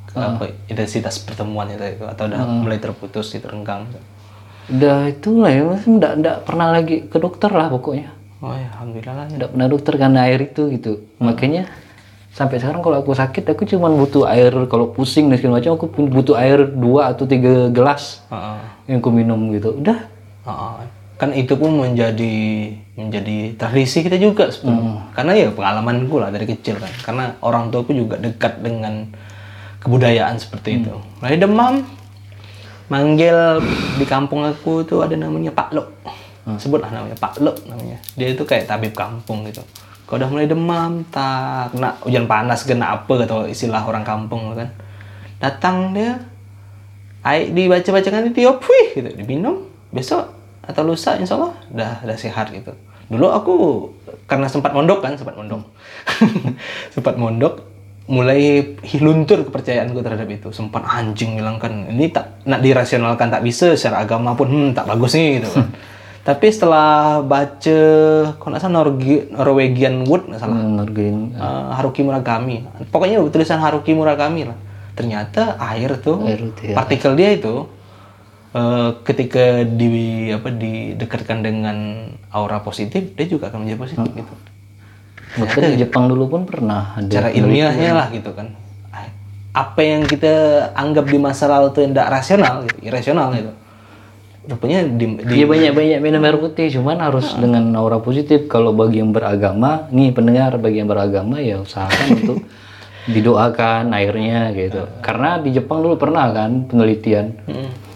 ke 0.10 0.18
apa 0.18 0.50
intensitas 0.66 1.22
pertemuan 1.22 1.70
itu, 1.70 1.84
itu 1.84 2.04
atau 2.04 2.26
udah 2.26 2.42
mulai 2.42 2.82
terputus 2.82 3.32
itu 3.38 3.46
renggang. 3.46 3.86
Udah 4.66 5.14
itulah 5.14 5.52
ya, 5.54 5.62
mas, 5.62 5.86
nggak 5.86 6.14
nggak 6.26 6.38
pernah 6.42 6.74
lagi 6.74 7.06
ke 7.06 7.18
dokter 7.22 7.54
lah 7.54 7.70
pokoknya. 7.70 8.10
Oh 8.42 8.52
ya, 8.52 8.68
alhamdulillah 8.76 9.16
lah. 9.16 9.26
Nggak 9.30 9.50
pernah 9.54 9.68
dokter 9.70 9.94
karena 9.96 10.20
air 10.26 10.40
itu 10.42 10.62
gitu. 10.74 11.06
Makanya 11.22 11.70
sampai 12.34 12.60
sekarang 12.60 12.82
kalau 12.84 13.00
aku 13.00 13.16
sakit 13.16 13.46
aku 13.48 13.64
cuma 13.70 13.88
butuh 13.88 14.28
air 14.28 14.52
kalau 14.68 14.92
pusing 14.92 15.32
dan 15.32 15.40
segala 15.40 15.62
macam 15.62 15.72
aku 15.80 15.88
pun 15.88 16.12
butuh 16.12 16.36
air 16.36 16.68
dua 16.68 17.16
atau 17.16 17.24
tiga 17.24 17.72
gelas 17.72 18.26
Heeh. 18.28 18.60
yang 18.92 19.00
aku 19.00 19.10
minum 19.14 19.40
gitu. 19.54 19.80
Udah. 19.80 20.10
Heeh. 20.44 20.76
Kan 21.16 21.32
itu 21.32 21.56
pun 21.56 21.80
menjadi 21.80 22.36
menjadi 22.96 23.60
tradisi 23.60 24.02
kita 24.08 24.16
juga 24.16 24.48
sebenarnya. 24.48 25.12
Karena 25.12 25.32
ya 25.36 25.48
pengalaman 25.52 26.08
gue 26.08 26.20
lah 26.20 26.32
dari 26.32 26.48
kecil 26.48 26.80
kan. 26.80 26.92
Karena 27.04 27.36
orang 27.44 27.68
tuaku 27.68 27.92
juga 27.92 28.16
dekat 28.16 28.64
dengan 28.64 29.12
kebudayaan 29.84 30.40
seperti 30.40 30.82
itu. 30.82 30.96
Mulai 31.20 31.38
demam, 31.38 31.84
manggil 32.88 33.60
di 34.00 34.06
kampung 34.08 34.48
aku 34.48 34.88
tuh 34.88 35.04
ada 35.04 35.20
namanya 35.20 35.52
Pak 35.52 35.70
Lok. 35.76 35.88
Sebutlah 36.56 36.90
namanya 36.90 37.20
Pak 37.20 37.44
Lok 37.44 37.68
namanya. 37.68 38.00
Dia 38.16 38.32
itu 38.32 38.48
kayak 38.48 38.72
tabib 38.72 38.96
kampung 38.96 39.44
gitu. 39.44 39.60
Kalau 40.06 40.22
udah 40.22 40.30
mulai 40.30 40.46
demam, 40.46 41.02
tak 41.10 41.74
kena 41.74 41.98
hujan 42.06 42.30
panas, 42.30 42.62
kena 42.62 42.94
apa 42.94 43.26
atau 43.26 43.50
istilah 43.50 43.82
orang 43.82 44.06
kampung 44.06 44.54
kan. 44.54 44.70
Datang 45.42 45.98
dia, 45.98 46.22
air 47.26 47.50
dibaca-bacakan 47.50 48.30
ditiup, 48.30 48.62
wih 48.62 48.88
gitu, 48.94 49.10
diminum. 49.18 49.66
Besok 49.90 50.30
atau 50.62 50.82
lusa 50.86 51.18
insya 51.18 51.38
Allah 51.42 51.58
udah, 51.74 51.92
udah 52.06 52.18
sehat 52.22 52.54
gitu. 52.54 52.70
Dulu 53.06 53.28
aku 53.30 53.54
karena 54.26 54.50
sempat 54.50 54.74
mondok 54.74 55.00
kan, 55.02 55.14
sempat 55.14 55.38
mondok. 55.38 55.62
sempat 56.96 57.16
mondok, 57.16 57.62
mulai 58.06 58.74
luntur 58.98 59.46
kepercayaanku 59.46 60.02
terhadap 60.02 60.28
itu. 60.28 60.50
Sempat 60.50 60.82
anjing 60.84 61.38
bilang 61.38 61.58
kan, 61.58 61.90
ini 61.90 62.10
tak 62.10 62.42
nak 62.46 62.62
dirasionalkan 62.62 63.30
tak 63.30 63.42
bisa 63.42 63.74
secara 63.74 64.02
agama 64.02 64.34
pun 64.34 64.50
hmm, 64.50 64.70
tak 64.74 64.86
bagus 64.86 65.14
nih 65.14 65.42
gitu 65.42 65.50
kan. 65.52 65.68
Tapi 66.26 66.50
setelah 66.50 67.22
baca, 67.22 67.80
kalau 68.34 68.50
nggak 68.50 68.58
salah 68.58 68.76
Norgi- 68.82 69.30
Norwegian 69.30 70.10
Wood 70.10 70.26
nggak 70.26 70.42
salah, 70.42 70.58
Ngergain 70.58 71.38
Eh, 71.38 71.66
Haruki 71.78 72.02
Murakami. 72.02 72.66
Pokoknya 72.90 73.22
tulisan 73.30 73.62
Haruki 73.62 73.94
Murakami 73.94 74.50
lah. 74.50 74.58
Ternyata 74.98 75.54
air 75.62 76.02
tuh, 76.02 76.26
Air 76.26 76.50
ya. 76.66 76.74
partikel 76.74 77.14
dia 77.14 77.30
itu 77.30 77.70
eh, 78.56 78.90
ketika 79.04 79.68
di 79.68 80.32
apa 80.32 80.50
didekatkan 80.50 81.44
dengan 81.44 82.08
aura 82.32 82.64
positif, 82.64 83.12
dia 83.14 83.28
juga 83.28 83.52
akan 83.52 83.68
menjadi 83.68 83.80
positif 83.80 84.08
gitu. 84.16 84.34
Bahkan 85.36 85.62
di 85.76 85.78
Jepang 85.84 86.08
dulu 86.08 86.32
pun 86.32 86.42
pernah 86.48 86.96
ada. 86.96 87.12
Cara 87.12 87.30
ilmiahnya 87.36 87.92
lah 87.92 88.08
gitu 88.16 88.32
kan. 88.32 88.56
Apa 89.56 89.88
yang 89.88 90.04
kita 90.04 90.68
anggap 90.76 91.08
di 91.08 91.16
masa 91.16 91.48
lalu 91.48 91.72
itu 91.72 91.80
tidak 91.88 92.12
rasional, 92.12 92.68
gitu, 92.68 92.80
irasional 92.92 93.32
gitu. 93.32 93.52
Rupanya 94.46 94.84
di, 94.84 95.06
di 95.16 95.34
Iya 95.42 95.46
banyak-banyak 95.48 96.00
minum 96.04 96.22
air 96.28 96.38
putih, 96.38 96.68
cuman 96.76 97.00
harus 97.00 97.34
dengan 97.40 97.72
aura 97.80 98.04
positif. 98.04 98.52
Kalau 98.52 98.76
bagi 98.76 99.00
yang 99.00 99.16
beragama, 99.16 99.88
nih 99.96 100.12
pendengar 100.12 100.60
bagi 100.60 100.84
yang 100.84 100.92
beragama 100.92 101.40
ya 101.40 101.64
usahakan 101.64 102.08
untuk 102.20 102.38
didoakan 103.10 103.96
airnya 103.96 104.52
gitu. 104.54 104.86
Karena 105.00 105.40
di 105.40 105.56
Jepang 105.56 105.82
dulu 105.82 105.96
pernah 105.96 106.30
kan 106.36 106.68
penelitian. 106.68 107.40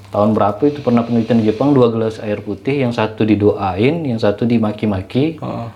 Tahun 0.10 0.34
berapa 0.34 0.62
itu 0.66 0.80
pernah 0.82 1.06
penelitian 1.06 1.42
di 1.42 1.50
Jepang? 1.50 1.74
Dua 1.74 1.94
gelas 1.94 2.18
air 2.22 2.42
putih 2.42 2.82
yang 2.82 2.94
satu 2.94 3.26
didoain 3.26 4.06
yang 4.06 4.20
satu 4.20 4.46
dimaki-maki. 4.46 5.38
Oh. 5.42 5.70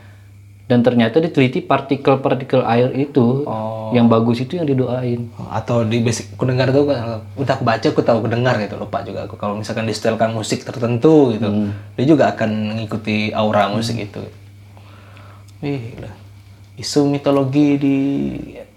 dan 0.63 0.79
ternyata 0.79 1.19
diteliti 1.19 1.59
partikel-partikel 1.59 2.63
air 2.63 2.89
itu. 2.95 3.43
Oh. 3.45 3.91
yang 3.93 4.09
bagus 4.09 4.41
itu 4.41 4.57
yang 4.57 4.65
didoain. 4.65 5.29
Atau 5.53 5.85
di 5.85 6.01
basic 6.01 6.33
aku 6.33 6.49
dengar 6.49 6.73
tuh 6.73 6.89
udah 7.37 7.53
aku 7.53 7.63
baca 7.67 7.85
aku 7.85 8.01
tahu 8.01 8.25
aku 8.25 8.29
dengar 8.31 8.57
gitu 8.57 8.79
lupa 8.79 9.05
juga 9.05 9.29
aku. 9.29 9.37
Kalau 9.37 9.59
misalkan 9.59 9.85
disetelkan 9.85 10.33
musik 10.33 10.65
tertentu 10.65 11.35
gitu 11.35 11.69
dia 11.99 12.05
juga 12.07 12.33
akan 12.33 12.73
mengikuti 12.73 13.29
aura 13.35 13.69
musik 13.69 14.01
itu. 14.01 14.23
Wih, 15.61 15.93
isu 16.79 17.05
mitologi 17.05 17.77
di 17.77 17.97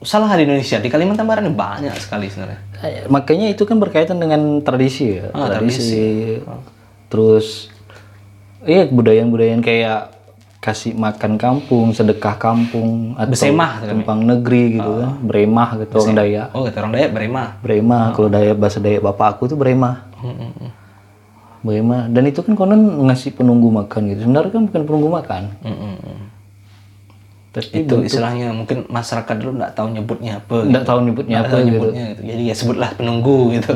salah 0.05 0.29
di 0.37 0.45
Indonesia 0.45 0.77
di 0.77 0.93
Kalimantan 0.93 1.25
Barat 1.25 1.49
banyak 1.49 1.97
sekali 1.97 2.29
sebenarnya 2.29 2.61
makanya 3.09 3.49
itu 3.51 3.63
kan 3.65 3.81
berkaitan 3.81 4.21
dengan 4.21 4.61
tradisi 4.61 5.19
ya. 5.21 5.33
Ah, 5.33 5.49
tradisi, 5.49 6.41
terus 7.09 7.73
iya 8.67 8.85
budaya-budaya 8.91 9.57
kayak 9.63 10.17
kasih 10.67 10.99
makan 10.99 11.39
kampung 11.39 11.95
sedekah 11.95 12.35
kampung 12.43 13.15
atau 13.15 13.31
Besemah, 13.31 13.87
kan? 13.87 13.95
tumpang 13.95 14.21
negeri 14.27 14.83
gitu 14.83 14.91
kan. 14.99 15.15
Bremah 15.23 15.69
gitu 15.79 15.95
orang 16.03 16.17
Dayak. 16.19 16.49
Oh 16.51 16.67
kata 16.67 16.77
orang 16.83 16.93
Dayak 16.99 17.11
beremah. 17.15 17.49
Bremah 17.63 18.05
kalau 18.19 18.29
Dayak 18.29 18.57
bahasa 18.59 18.79
Dayak 18.83 19.03
bapak 19.07 19.39
aku 19.39 19.43
tuh 19.47 19.55
bremah 19.55 20.11
Hmm, 20.17 20.73
bremah 21.61 22.09
dan 22.11 22.25
itu 22.27 22.41
kan 22.43 22.59
konon 22.59 23.07
ngasih 23.07 23.39
penunggu 23.39 23.71
makan 23.71 24.11
gitu. 24.11 24.27
Sebenarnya 24.27 24.51
kan 24.51 24.63
bukan 24.67 24.83
penunggu 24.83 25.09
makan 25.13 25.43
tapi 27.57 27.89
itu 27.89 27.97
istilahnya 28.05 28.53
mungkin 28.53 28.85
masyarakat 28.85 29.33
dulu 29.41 29.57
nggak 29.57 29.73
tahu 29.73 29.89
nyebutnya 29.97 30.45
apa 30.45 30.69
nggak 30.69 30.85
tahu 30.85 30.99
nyebutnya 31.09 31.35
nggak 31.41 31.49
apa 31.49 31.55
tahu 31.57 31.65
gitu. 31.65 31.73
nyebutnya 31.73 32.05
gitu. 32.13 32.23
Jadi 32.29 32.43
ya 32.45 32.55
sebutlah 32.55 32.91
penunggu 32.93 33.39
gitu. 33.57 33.73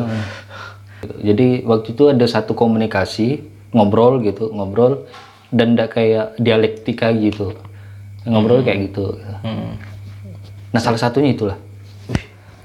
Jadi 1.25 1.49
waktu 1.65 1.89
itu 1.97 2.05
ada 2.13 2.27
satu 2.29 2.53
komunikasi 2.53 3.41
ngobrol 3.73 4.21
gitu 4.21 4.53
ngobrol 4.53 5.09
dan 5.49 5.81
ndak 5.81 5.97
kayak 5.97 6.37
dialektika 6.37 7.09
gitu. 7.17 7.57
Ngobrol 8.29 8.61
kayak 8.61 8.93
gitu. 8.93 9.17
Hmm. 9.41 9.81
Nah 10.77 10.81
salah 10.85 11.01
satunya 11.01 11.33
itulah. 11.33 11.57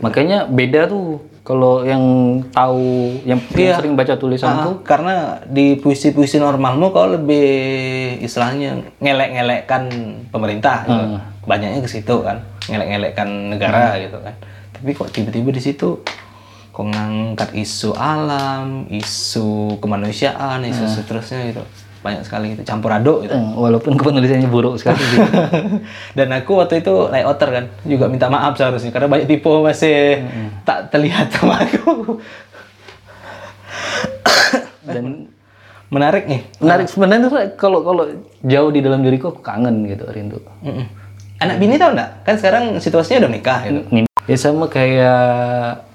Makanya 0.04 0.51
beda 0.51 0.91
tuh 0.91 1.23
kalau 1.45 1.86
yang 1.86 2.01
tahu 2.49 3.13
yang, 3.21 3.38
yang 3.38 3.77
sering 3.77 3.93
baca 3.93 4.17
tulisanku 4.17 4.81
Ah, 4.81 4.81
karena 4.81 5.15
di 5.45 5.77
puisi-puisi 5.77 6.41
normalmu 6.41 6.89
kau 6.89 7.05
lebih 7.05 7.45
istilahnya 8.17 8.81
ngelek-ngelekkan 8.97 9.84
pemerintah 10.34 10.89
gitu. 10.89 11.05
Banyaknya 11.45 11.86
ke 11.86 11.89
situ 11.89 12.25
kan, 12.25 12.41
ngelek-ngelekkan 12.65 13.29
negara 13.53 13.93
gitu 14.01 14.17
kan. 14.25 14.34
Tapi 14.73 14.89
kok 14.97 15.13
tiba-tiba 15.13 15.53
di 15.53 15.62
situ 15.62 16.01
kok 16.73 16.88
ngangkat 16.91 17.53
isu 17.53 17.93
alam, 17.93 18.89
isu 18.89 19.77
kemanusiaan, 19.77 20.65
isu 20.65 20.84
seterusnya 20.89 21.45
gitu. 21.53 21.62
Banyak 22.05 22.21
sekali 22.21 22.53
gitu, 22.53 22.61
campur 22.61 22.93
aduk 22.93 23.25
gitu. 23.25 23.33
Eh, 23.33 23.45
walaupun 23.57 23.97
penulisannya 23.99 24.45
buruk 24.45 24.77
sekali 24.77 25.01
gitu. 25.01 25.25
Dan 26.17 26.29
aku 26.29 26.61
waktu 26.61 26.85
itu 26.85 27.09
layouter 27.09 27.49
kan, 27.49 27.65
juga 27.81 28.05
minta 28.05 28.29
maaf 28.29 28.53
seharusnya 28.53 28.93
karena 28.93 29.09
banyak 29.09 29.25
tipu 29.25 29.65
masih 29.65 30.21
tak 30.61 30.93
terlihat 30.93 31.33
sama 31.33 31.57
aku. 31.59 32.21
dan 34.85 35.33
Menarik 35.85 36.25
nih. 36.25 36.41
menarik 36.57 36.89
sebenarnya 36.89 37.29
tuh 37.29 37.37
kalau 37.55 37.79
kalau 37.81 38.03
jauh 38.41 38.69
di 38.69 38.81
dalam 38.81 39.05
diriku 39.05 39.29
aku 39.29 39.39
kangen 39.39 39.85
gitu 39.85 40.03
rindu. 40.09 40.41
Mm-mm. 40.61 40.81
Anak 41.37 41.61
bini 41.61 41.77
tau 41.77 41.93
nggak? 41.93 42.25
Kan 42.25 42.35
sekarang 42.35 42.63
situasinya 42.81 43.25
udah 43.25 43.31
nikah 43.31 43.59
gitu. 43.63 43.81
Nin- 43.93 44.09
Ya 44.25 44.33
sama 44.33 44.65
kayak 44.65 45.85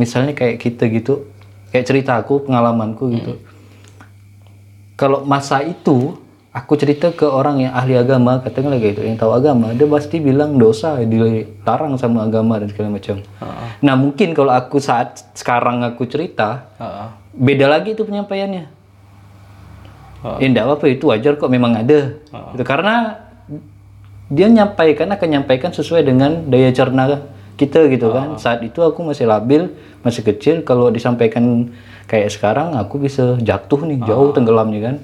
misalnya 0.00 0.32
kayak 0.32 0.56
kita 0.56 0.88
gitu, 0.88 1.28
kayak 1.68 1.84
cerita 1.84 2.16
aku, 2.16 2.48
pengalamanku 2.48 3.12
gitu. 3.12 3.32
Kalau 4.94 5.26
masa 5.26 5.60
itu 5.66 6.14
aku 6.54 6.78
cerita 6.78 7.10
ke 7.10 7.26
orang 7.26 7.66
yang 7.66 7.72
ahli 7.74 7.98
agama, 7.98 8.38
katakanlah 8.38 8.78
kayak 8.78 8.94
gitu, 8.94 9.02
yang 9.02 9.18
tahu 9.18 9.34
agama, 9.34 9.74
dia 9.74 9.90
pasti 9.90 10.22
bilang 10.22 10.54
dosa, 10.54 11.02
dilarang 11.02 11.98
sama 11.98 12.22
agama 12.22 12.62
dan 12.62 12.70
segala 12.70 12.94
macam. 12.94 13.18
Nah 13.82 13.94
mungkin 13.98 14.30
kalau 14.38 14.54
aku 14.54 14.78
saat 14.78 15.34
sekarang 15.34 15.82
aku 15.82 16.06
cerita, 16.06 16.70
Heeh. 16.78 17.08
beda 17.34 17.66
lagi 17.66 17.98
itu 17.98 18.06
penyampaiannya. 18.06 18.70
Oh. 20.24 20.38
Ya 20.38 20.46
enggak 20.46 20.64
apa-apa 20.64 20.86
itu 20.88 21.10
wajar 21.10 21.34
kok 21.36 21.50
memang 21.50 21.74
ada. 21.74 22.16
Itu 22.54 22.62
karena 22.62 23.18
dia 24.30 24.46
nyampaikan 24.48 25.10
akan 25.10 25.28
nyampaikan 25.28 25.74
sesuai 25.74 26.06
dengan 26.06 26.48
daya 26.48 26.70
cerna 26.70 27.28
kita 27.58 27.90
gitu 27.90 28.14
kan. 28.14 28.38
Saat 28.38 28.62
itu 28.62 28.78
aku 28.78 29.02
masih 29.02 29.26
labil, 29.26 29.74
masih 30.06 30.22
kecil 30.22 30.62
kalau 30.62 30.88
disampaikan 30.88 31.74
kayak 32.04 32.32
sekarang 32.32 32.76
aku 32.76 33.00
bisa 33.00 33.36
jatuh 33.40 33.84
nih 33.84 33.98
jauh 34.04 34.30
tenggelamnya 34.36 34.80
kan. 34.80 34.96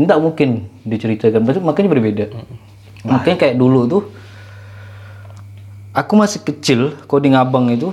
Enggak 0.00 0.18
mungkin 0.18 0.48
diceritakan, 0.88 1.44
Berarti 1.44 1.60
makanya 1.60 1.88
berbeda. 1.92 2.24
Makanya 3.04 3.36
kayak 3.38 3.56
dulu 3.60 3.80
tuh 3.86 4.02
aku 5.92 6.12
masih 6.16 6.40
kecil, 6.42 6.96
kok 7.04 7.20
di 7.20 7.28
Ngabang 7.30 7.68
itu 7.70 7.92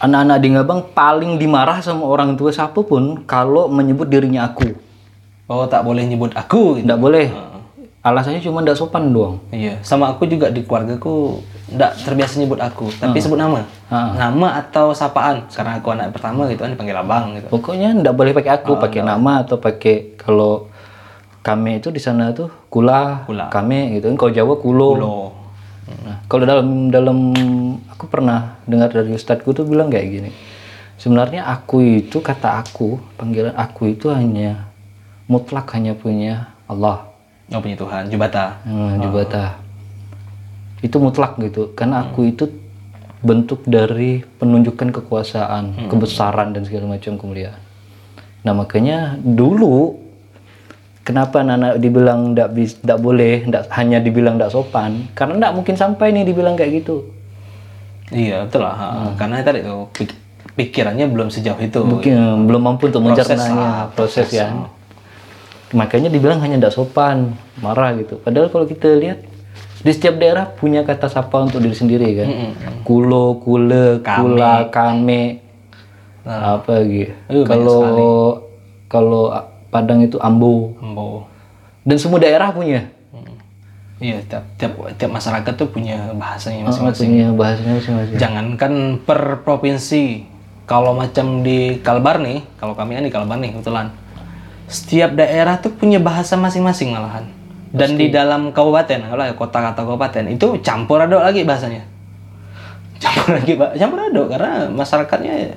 anak-anak 0.00 0.38
di 0.40 0.48
Ngabang 0.54 0.80
paling 0.96 1.36
dimarah 1.36 1.82
sama 1.84 2.06
orang 2.06 2.38
tua 2.38 2.54
siapa 2.54 2.80
pun 2.80 3.26
kalau 3.28 3.68
menyebut 3.68 4.08
dirinya 4.08 4.48
aku. 4.48 4.72
Oh 5.50 5.66
tak 5.66 5.82
boleh 5.82 6.06
nyebut 6.06 6.30
aku 6.38 6.78
gitu. 6.78 6.86
Tidak 6.86 7.00
boleh. 7.02 7.28
Alasannya 8.00 8.40
cuma 8.40 8.64
tidak 8.64 8.80
sopan 8.80 9.12
doang. 9.12 9.42
Iya. 9.52 9.82
Sama 9.84 10.08
aku 10.08 10.24
juga 10.24 10.48
di 10.48 10.64
keluargaku 10.64 11.42
nggak 11.70 11.92
terbiasa 12.02 12.42
nyebut 12.42 12.58
aku, 12.58 12.90
tapi 12.98 13.22
sebut 13.22 13.38
nama. 13.38 13.62
Ah. 13.86 14.14
Nama 14.18 14.66
atau 14.66 14.90
sapaan. 14.90 15.46
Karena 15.46 15.78
aku 15.78 15.88
anak 15.94 16.10
pertama 16.10 16.50
gitu 16.50 16.66
kan 16.66 16.74
dipanggil 16.74 16.98
abang 16.98 17.38
gitu. 17.38 17.46
Pokoknya 17.46 17.94
tidak 17.94 18.14
boleh 18.18 18.32
pakai 18.34 18.52
aku, 18.58 18.72
pakai 18.76 19.00
nama 19.06 19.46
atau 19.46 19.56
pakai 19.62 20.18
kalau 20.18 20.66
kami 21.40 21.78
itu 21.80 21.88
di 21.94 22.02
sana 22.02 22.34
tuh 22.34 22.50
kula, 22.68 23.24
Kula. 23.24 23.46
kami 23.48 23.96
gitu 23.98 24.10
kan. 24.10 24.16
Kalau 24.18 24.32
Jawa 24.34 24.54
kulo. 24.58 24.90
Lo. 24.98 25.16
Nah, 25.90 26.22
kalau 26.30 26.46
dalam 26.46 26.90
dalam 26.90 27.18
aku 27.90 28.06
pernah 28.06 28.58
dengar 28.66 28.90
dari 28.90 29.10
ustadku 29.10 29.50
tuh 29.50 29.66
bilang 29.66 29.90
kayak 29.90 30.06
gini. 30.06 30.30
Sebenarnya 31.00 31.48
aku 31.48 31.80
itu 32.02 32.20
kata 32.20 32.60
aku, 32.60 33.00
panggilan 33.16 33.56
aku 33.56 33.88
itu 33.88 34.12
hanya 34.12 34.68
mutlak 35.30 35.70
hanya 35.72 35.96
punya 35.96 36.52
Allah. 36.68 37.08
Oh 37.50 37.58
punya 37.58 37.74
Tuhan, 37.74 38.06
Jubata. 38.10 38.62
Hmm, 38.62 39.00
Jubata. 39.02 39.58
Itu 40.80 40.96
mutlak 40.96 41.36
gitu. 41.38 41.72
Karena 41.72 42.02
aku 42.02 42.24
itu 42.26 42.48
bentuk 43.20 43.68
dari 43.68 44.24
penunjukan 44.40 44.96
kekuasaan, 44.96 45.92
kebesaran 45.92 46.56
dan 46.56 46.64
segala 46.64 46.96
macam 46.96 47.20
kemuliaan. 47.20 47.60
Nah, 48.40 48.56
makanya 48.56 49.20
dulu 49.20 50.00
kenapa 51.04 51.44
anak 51.44 51.76
dibilang 51.76 52.32
tidak 52.32 52.48
bis, 52.56 52.80
ndak 52.80 52.96
boleh, 52.96 53.44
ndak 53.44 53.68
hanya 53.76 54.00
dibilang 54.00 54.40
tidak 54.40 54.56
sopan? 54.56 55.04
Karena 55.12 55.36
tidak 55.36 55.52
mungkin 55.52 55.74
sampai 55.76 56.16
nih 56.16 56.24
dibilang 56.24 56.56
kayak 56.56 56.80
gitu. 56.80 57.12
Iya 58.10 58.48
betul 58.48 58.64
lah. 58.64 58.74
ha. 58.74 58.88
Karena 59.14 59.44
tadi 59.44 59.60
tuh 59.62 59.86
pik- 59.92 60.18
pikirannya 60.56 61.06
belum 61.12 61.28
sejauh 61.28 61.60
itu. 61.60 61.78
Mungkin 61.84 62.48
belum 62.48 62.62
mampu 62.64 62.88
untuk 62.88 63.04
Proses 63.04 63.28
mencernanya 63.28 63.54
lah, 63.54 63.84
proses, 63.92 64.28
ya. 64.32 64.48
Makanya 65.70 66.10
dibilang 66.10 66.42
hanya 66.42 66.58
tidak 66.58 66.74
sopan, 66.74 67.38
marah 67.62 67.94
gitu. 67.94 68.18
Padahal 68.18 68.50
kalau 68.50 68.66
kita 68.66 68.90
lihat 68.98 69.22
di 69.80 69.90
setiap 69.90 70.20
daerah 70.20 70.44
punya 70.46 70.84
kata 70.84 71.08
sapa 71.08 71.40
untuk 71.40 71.60
diri 71.60 71.72
sendiri 71.72 72.08
kan. 72.16 72.28
Kulo, 72.84 73.40
kule, 73.40 74.00
kula, 74.00 74.68
kame, 74.68 75.40
apa 76.24 76.74
gitu. 76.84 77.12
Kalau 77.44 77.82
kalau 78.86 79.22
Padang 79.70 80.02
itu 80.02 80.18
ambo 80.18 80.74
Ambo. 80.82 81.30
dan 81.86 81.94
semua 81.94 82.18
daerah 82.18 82.50
punya. 82.50 82.90
Iya, 84.00 84.18
tiap, 84.26 84.44
tiap 84.58 84.72
tiap 84.96 85.12
masyarakat 85.12 85.52
tuh 85.54 85.68
punya 85.70 86.10
bahasanya 86.16 86.64
Oh, 86.64 86.72
masing-masing. 86.72 87.06
punya 87.06 87.26
bahasanya 87.30 87.72
masing-masing. 87.78 88.16
Jangankan 88.18 88.72
per 89.04 89.44
provinsi. 89.46 90.24
Kalau 90.66 90.96
macam 90.96 91.42
di 91.46 91.78
Kalbar 91.84 92.18
nih, 92.18 92.42
kalau 92.56 92.74
kami 92.74 92.96
kan 92.96 93.04
di 93.06 93.12
Kalbar 93.12 93.36
nih 93.38 93.54
kebetulan. 93.54 93.94
Setiap 94.66 95.14
daerah 95.14 95.60
tuh 95.60 95.70
punya 95.70 96.00
bahasa 96.00 96.34
masing-masing 96.34 96.90
malahan. 96.90 97.28
Dan 97.70 97.94
di 97.94 98.10
dalam 98.10 98.50
kabupaten, 98.50 98.98
kalau 99.06 99.22
ya 99.22 99.34
kota 99.34 99.58
kata 99.62 99.86
kabupaten 99.86 100.24
itu 100.26 100.58
campur 100.60 100.98
aduk 100.98 101.22
lagi 101.22 101.46
bahasanya. 101.46 101.86
Campur 102.98 103.34
lagi. 103.38 103.54
Campur 103.78 103.98
aduk 104.02 104.26
karena 104.28 104.66
masyarakatnya 104.68 105.34
ya 105.34 105.54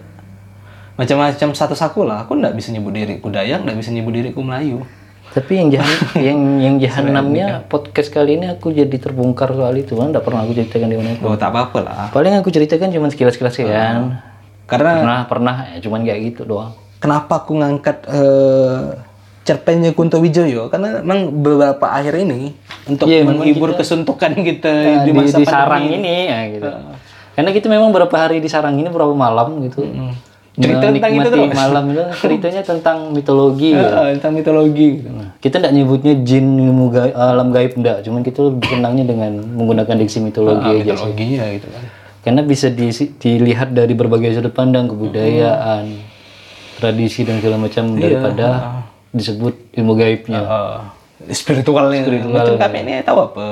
macam-macam 0.93 1.49
satu 1.57 1.73
saku 1.73 2.05
lah. 2.05 2.21
Aku 2.21 2.37
nggak 2.37 2.53
bisa 2.53 2.69
nyebut 2.69 2.93
diriku 2.93 3.33
Dayak, 3.33 3.65
nggak 3.65 3.77
bisa 3.81 3.89
nyebut 3.89 4.13
diriku 4.13 4.45
Melayu. 4.45 4.85
Tapi 5.33 5.57
yang 5.57 5.73
jahan, 5.73 5.97
yang 6.29 6.39
yang 6.61 6.75
jahanamnya 6.77 7.65
podcast 7.65 8.13
kali 8.13 8.37
ini 8.37 8.53
aku 8.53 8.69
jadi 8.69 8.93
terbongkar 8.93 9.49
soal 9.49 9.73
itu 9.73 9.97
kan, 9.97 10.13
tidak 10.13 10.21
pernah 10.21 10.45
aku 10.45 10.53
ceritakan 10.53 10.87
di 10.93 10.97
mana. 11.01 11.17
Oh, 11.25 11.33
tak 11.33 11.49
apa-apa 11.49 11.77
lah. 11.81 11.95
Paling 12.13 12.37
aku 12.37 12.53
ceritakan 12.53 12.93
cuma 12.93 13.09
sekilas-sekilas 13.09 13.57
ya 13.57 13.65
kan. 13.65 14.21
Karena 14.63 14.91
Pernah, 15.01 15.19
pernah, 15.25 15.55
ya, 15.73 15.77
cuman 15.81 16.05
kayak 16.05 16.19
gitu 16.29 16.41
doang. 16.45 16.71
kenapa 17.01 17.43
aku 17.43 17.59
ngangkat 17.59 17.97
eh, 18.07 18.79
cerpennya 19.43 19.91
Kunto 19.91 20.17
Wijoyo 20.17 20.67
karena 20.67 21.03
memang 21.03 21.43
beberapa 21.43 21.85
akhir 21.85 22.15
ini 22.17 22.55
untuk 22.85 23.05
Iya, 23.05 23.21
memang 23.21 23.43
menghibur 23.43 23.75
kesuntukan 23.75 24.31
kita 24.33 24.71
Nah, 24.71 25.03
di 25.03 25.11
di, 25.11 25.11
masa 25.13 25.37
di 25.37 25.45
sarang 25.45 25.83
pandemi 25.83 25.99
ini 25.99 26.15
ya 26.25 26.39
gitu. 26.49 26.69
Karena 27.33 27.49
kita 27.49 27.67
memang 27.67 27.89
berapa 27.89 28.13
hari 28.13 28.39
di 28.39 28.47
sarang 28.47 28.77
ini, 28.77 28.87
berapa 28.87 29.11
malam 29.11 29.59
gitu. 29.61 29.83
Hmm. 29.83 30.15
cerita 30.53 30.85
tentang 30.85 31.09
itu 31.11 31.27
terus. 31.27 31.49
malam 31.51 31.83
itu 31.89 32.03
ceritanya 32.21 32.61
tentang 32.61 32.97
mitologi 33.09 33.73
ya. 33.73 33.89
Ah, 33.89 34.07
tentang 34.13 34.37
mitologi 34.37 35.01
gitu. 35.01 35.09
Nah, 35.09 35.33
kita 35.41 35.57
tidak 35.57 35.73
nyebutnya 35.73 36.13
jin 36.21 36.45
ilmu 36.45 36.93
gaib, 36.93 37.11
alam 37.11 37.49
gaib 37.49 37.73
enggak, 37.73 38.05
cuman 38.05 38.21
kita 38.21 38.39
lebih 38.43 38.67
kenangnya 38.69 39.05
dengan 39.07 39.31
menggunakan 39.49 39.97
diksi 39.97 40.21
mitologi 40.21 40.61
Ah, 40.61 40.77
aja. 40.77 40.93
mitologinya 40.93 41.43
gitu 41.51 41.67
kan. 41.67 41.83
Karena 42.21 42.41
bisa 42.45 42.69
di- 42.69 43.11
dilihat 43.17 43.73
dari 43.73 43.91
berbagai 43.91 44.29
sudut 44.31 44.53
pandang 44.53 44.85
kebudayaan, 44.87 45.89
tradisi 46.77 47.25
dan 47.25 47.41
segala 47.41 47.57
macam 47.57 47.97
daripada 47.97 48.45
disebut 49.13 49.53
ilmu 49.77 49.93
gaibnya. 49.95 50.41
Ah, 50.41 50.79
spiritualnya. 51.29 52.03
Macam 52.27 52.57
kami 52.57 52.77
ini 52.83 52.91
tahu 53.05 53.31
apa? 53.31 53.45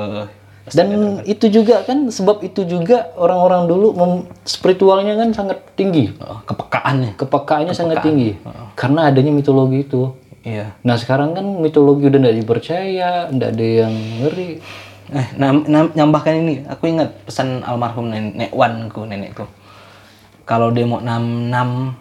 Dan 0.70 1.18
itu 1.26 1.50
juga 1.50 1.82
kan 1.82 2.06
sebab 2.06 2.38
itu 2.46 2.62
juga 2.62 3.10
orang-orang 3.18 3.66
dulu 3.66 3.88
mem- 3.98 4.26
spiritualnya 4.46 5.18
kan 5.18 5.34
sangat 5.34 5.58
tinggi, 5.74 6.14
Ah, 6.22 6.38
kepekaannya. 6.46 7.18
kepekaannya 7.18 7.74
sangat 7.74 8.06
tinggi 8.06 8.38
karena 8.78 9.10
adanya 9.10 9.34
mitologi 9.34 9.82
itu. 9.82 10.14
Iya. 10.42 10.74
Nah 10.82 10.98
sekarang 10.98 11.34
kan 11.34 11.46
mitologi 11.58 12.06
udah 12.10 12.18
tidak 12.18 12.36
dipercaya, 12.38 13.10
tidak 13.30 13.48
ada 13.54 13.66
yang 13.86 13.94
ngeri. 14.22 14.50
Eh, 15.12 15.28
nam, 15.36 15.66
nam- 15.68 15.92
nyambahkan 15.92 16.34
ini, 16.34 16.54
aku 16.64 16.88
ingat 16.88 17.12
pesan 17.28 17.60
almarhum 17.62 18.08
nenek, 18.08 18.48
nenek 18.48 18.52
Wanku, 18.54 19.02
nenekku. 19.04 19.44
Kalau 20.42 20.72
dia 20.72 20.88
mau 20.88 20.98
nam 20.98 21.50
nam 21.50 21.94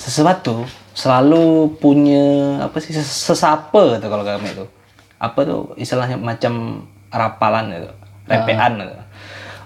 sesuatu, 0.00 0.64
selalu 0.96 1.76
punya 1.76 2.24
apa 2.64 2.80
sih 2.80 2.90
ses- 2.90 3.28
sesapa 3.28 4.00
tuh 4.00 4.08
kalau 4.08 4.24
kami 4.24 4.50
itu. 4.50 4.64
Apa 5.20 5.44
tuh 5.44 5.76
istilahnya 5.76 6.16
macam 6.16 6.84
rapalan 7.12 7.76
itu, 7.76 7.90
repean 8.24 8.80
gitu. 8.80 8.94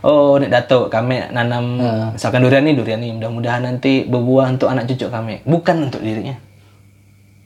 Oh, 0.04 0.36
nek 0.36 0.52
datuk 0.52 0.92
kami 0.92 1.32
nanam 1.32 1.80
misalkan 2.12 2.44
durian 2.44 2.60
nih, 2.60 2.76
durian 2.76 3.00
nih 3.00 3.16
mudah-mudahan 3.16 3.64
nanti 3.64 4.04
berbuah 4.04 4.52
untuk 4.52 4.68
anak 4.68 4.84
cucu 4.84 5.08
kami, 5.08 5.40
bukan 5.46 5.88
untuk 5.88 6.04
dirinya. 6.04 6.36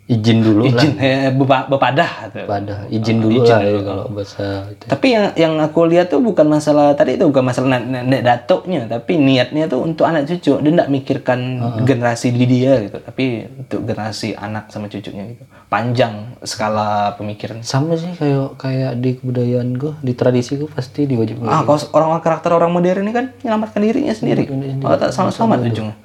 Izin 0.09 0.41
dulu 0.41 0.73
lah, 0.73 0.81
Izin 0.81 0.97
eh, 1.05 1.29
bepa- 1.37 1.69
bepadah 1.69 2.33
gitu. 2.33 2.49
pada 2.49 2.89
izin 2.89 3.21
dulu 3.21 3.45
lah 3.45 3.61
ya, 3.61 3.77
kalau 3.85 4.09
bahasa 4.09 4.65
itu. 4.73 4.85
Tapi 4.89 5.07
yang 5.13 5.27
yang 5.37 5.55
aku 5.61 5.85
lihat 5.85 6.09
tuh 6.09 6.25
bukan 6.25 6.49
masalah 6.49 6.97
tadi 6.97 7.21
itu 7.21 7.29
bukan 7.29 7.45
masalah 7.45 7.77
nenek, 7.77 8.25
datuknya, 8.25 8.89
tapi 8.89 9.21
niatnya 9.21 9.69
tuh 9.69 9.85
untuk 9.85 10.09
anak 10.09 10.25
cucu. 10.25 10.65
Dia 10.65 10.71
tidak 10.73 10.89
mikirkan 10.89 11.41
generasi 11.85 12.33
di 12.33 12.49
dia 12.49 12.81
gitu, 12.81 12.97
tapi 13.05 13.53
untuk 13.53 13.85
generasi 13.85 14.33
anak 14.33 14.73
sama 14.73 14.89
cucunya 14.89 15.29
gitu. 15.29 15.45
Panjang 15.69 16.41
skala 16.41 17.13
pemikiran. 17.21 17.61
Sama 17.61 17.93
sih 18.01 18.09
kayak 18.17 18.57
kayak 18.57 18.97
di 19.05 19.21
kebudayaan 19.21 19.77
gue, 19.77 19.93
di 20.01 20.17
tradisi 20.17 20.57
gue 20.57 20.73
pasti 20.73 21.05
diwajibkan. 21.05 21.45
Ah, 21.45 21.69
kalau 21.69 21.85
orang 21.93 22.25
karakter 22.25 22.57
orang 22.57 22.73
modern 22.73 23.05
ini 23.05 23.13
kan 23.13 23.37
menyelamatkan 23.45 23.85
dirinya 23.85 24.17
sendiri. 24.17 24.49
Oh, 24.81 24.97
tak 24.97 25.13
sama-sama 25.13 25.61
ujungnya. 25.61 26.01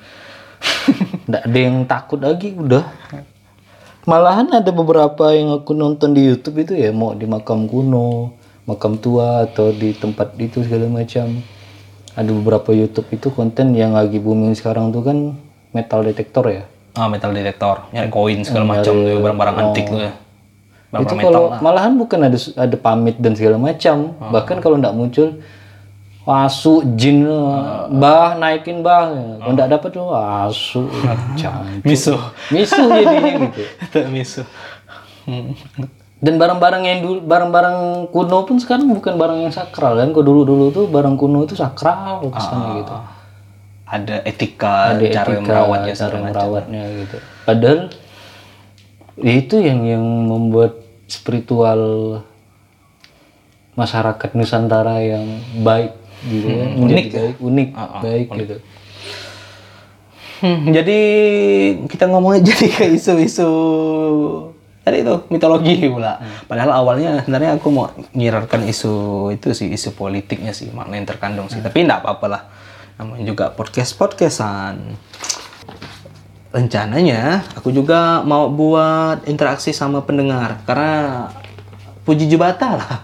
Nggak 1.24 1.44
ada 1.48 1.60
yang 1.64 1.78
takut 1.88 2.20
lagi 2.20 2.52
udah. 2.52 2.84
Malahan 4.04 4.52
ada 4.52 4.68
beberapa 4.76 5.32
yang 5.32 5.56
aku 5.56 5.72
nonton 5.72 6.12
di 6.12 6.28
YouTube 6.28 6.68
itu 6.68 6.76
ya 6.76 6.92
mau 6.92 7.16
di 7.16 7.24
makam 7.24 7.72
kuno, 7.72 8.36
makam 8.68 9.00
tua 9.00 9.48
atau 9.48 9.72
di 9.72 9.96
tempat 9.96 10.36
itu 10.36 10.60
segala 10.60 10.92
macam. 10.92 11.40
Ada 12.12 12.28
beberapa 12.36 12.76
YouTube 12.76 13.08
itu 13.16 13.32
konten 13.32 13.72
yang 13.72 13.96
lagi 13.96 14.20
booming 14.20 14.60
sekarang 14.60 14.92
tuh 14.92 15.08
kan 15.08 15.40
metal 15.72 16.04
detektor 16.04 16.44
ya. 16.52 16.68
Ah, 17.00 17.08
metal 17.08 17.32
detektor, 17.32 17.88
nyari 17.96 18.12
koin 18.12 18.44
segala 18.44 18.76
macam 18.76 18.92
tuh, 18.92 19.24
barang-barang 19.24 19.56
antik 19.56 19.86
tuh 19.88 20.02
ya. 20.04 20.14
Barang 20.92 21.04
itu 21.08 21.14
metal 21.16 21.32
kalau 21.32 21.44
lah. 21.48 21.60
malahan 21.64 21.94
bukan 21.96 22.20
ada 22.28 22.38
ada 22.60 22.76
pamit 22.76 23.16
dan 23.24 23.34
segala 23.40 23.56
macam. 23.56 24.20
Bahkan 24.20 24.60
kalau 24.60 24.84
nggak 24.84 24.94
muncul 25.00 25.40
wasu 26.24 26.88
jin 26.96 27.28
bah 28.00 28.40
naikin 28.40 28.80
bah 28.80 29.12
kalau 29.44 29.52
nggak 29.52 29.70
dapat 29.76 29.90
tuh 29.92 30.08
jangan 31.36 31.84
Miso. 31.84 32.16
misu 32.48 32.84
jadinya 32.88 33.32
gitu 33.52 33.62
miso. 34.16 34.44
Hmm. 35.28 35.52
Dan 36.24 36.40
barang-barang 36.40 36.84
yang 36.88 37.00
dulu, 37.04 37.20
barang-barang 37.28 38.08
kuno 38.08 38.48
pun 38.48 38.56
sekarang 38.56 38.88
bukan 38.88 39.20
barang 39.20 39.44
yang 39.44 39.52
sakral 39.52 40.00
kan. 40.00 40.08
Kalau 40.16 40.24
dulu-dulu 40.24 40.72
tuh 40.72 40.86
barang 40.88 41.20
kuno 41.20 41.44
itu 41.44 41.60
sakral 41.60 42.24
kesannya 42.32 42.72
gitu. 42.80 42.96
Ada 43.84 44.16
etika, 44.24 44.96
Ada 44.96 45.04
cara 45.12 45.28
etika, 45.36 45.44
merawatnya 45.44 45.94
cara 46.00 46.18
merawatnya 46.24 46.84
gitu. 47.04 47.18
Padahal 47.44 47.80
itu 49.20 49.56
yang 49.60 49.84
yang 49.84 50.04
membuat 50.04 50.80
spiritual 51.12 51.82
masyarakat 53.76 54.30
Nusantara 54.32 55.04
yang 55.04 55.28
baik 55.60 55.92
gitu 56.28 56.48
kan. 56.48 56.70
Menjadi 56.80 57.04
baik, 57.12 57.36
unik, 57.40 57.70
baik 58.04 58.28
gitu. 58.44 58.56
Hmm, 60.44 60.76
jadi 60.76 61.00
kita 61.88 62.12
ngomongnya 62.12 62.44
jadi 62.52 62.68
ke 62.68 62.86
isu-isu 63.00 63.52
tadi 64.84 65.00
itu 65.00 65.16
mitologi 65.32 65.88
pula. 65.88 66.20
Padahal 66.52 66.84
awalnya 66.84 67.24
sebenarnya 67.24 67.56
aku 67.56 67.72
mau 67.72 67.88
nyirarkan 68.12 68.68
isu 68.68 69.32
itu 69.32 69.56
sih 69.56 69.72
isu 69.72 69.96
politiknya 69.96 70.52
sih 70.52 70.68
makna 70.76 71.00
yang 71.00 71.08
terkandung 71.08 71.48
sih. 71.48 71.64
Tapi 71.64 71.88
enggak 71.88 72.04
apa-apa 72.04 72.26
lah. 72.28 72.44
Namanya 73.00 73.24
juga 73.24 73.46
podcast 73.56 73.96
podcastan. 73.96 75.00
Rencananya 76.54 77.48
aku 77.58 77.74
juga 77.74 78.22
mau 78.28 78.52
buat 78.52 79.26
interaksi 79.26 79.74
sama 79.74 80.04
pendengar 80.04 80.62
karena 80.68 81.32
puji 82.04 82.28
jubata 82.28 82.78
lah. 82.78 82.96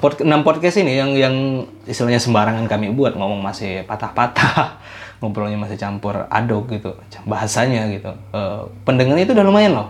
Pod, 0.00 0.20
6 0.20 0.28
podcast 0.44 0.80
ini 0.80 1.00
yang 1.00 1.16
yang 1.16 1.34
istilahnya 1.88 2.20
sembarangan 2.20 2.68
kami 2.68 2.92
buat 2.92 3.16
ngomong 3.16 3.40
masih 3.40 3.86
patah-patah 3.88 4.76
ngobrolnya 5.24 5.56
masih 5.56 5.78
campur 5.78 6.28
aduk 6.28 6.68
gitu 6.72 6.98
bahasanya 7.24 7.88
gitu. 7.92 8.12
Eh, 8.32 8.62
pendengarnya 8.84 9.24
itu 9.24 9.32
udah 9.32 9.46
lumayan 9.46 9.72
loh. 9.78 9.88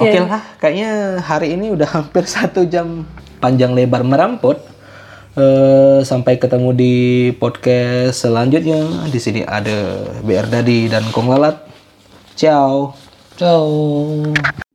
Oke. 0.00 0.16
Lah 0.16 0.42
kayaknya 0.56 1.20
hari 1.20 1.54
ini 1.54 1.72
udah 1.74 1.88
hampir 2.00 2.24
satu 2.24 2.64
jam 2.64 3.04
panjang 3.42 3.74
lebar 3.76 4.06
merampot 4.06 4.72
Eh, 5.32 6.04
sampai 6.04 6.36
ketemu 6.36 6.76
di 6.76 6.94
podcast 7.40 8.28
selanjutnya. 8.28 9.08
Di 9.08 9.16
sini 9.16 9.40
ada 9.40 10.04
BR 10.20 10.44
Dadi 10.44 10.92
dan 10.92 11.08
Kong 11.08 11.32
Lalat. 11.32 11.56
Ciao. 12.36 12.92
Ciao. 13.40 14.68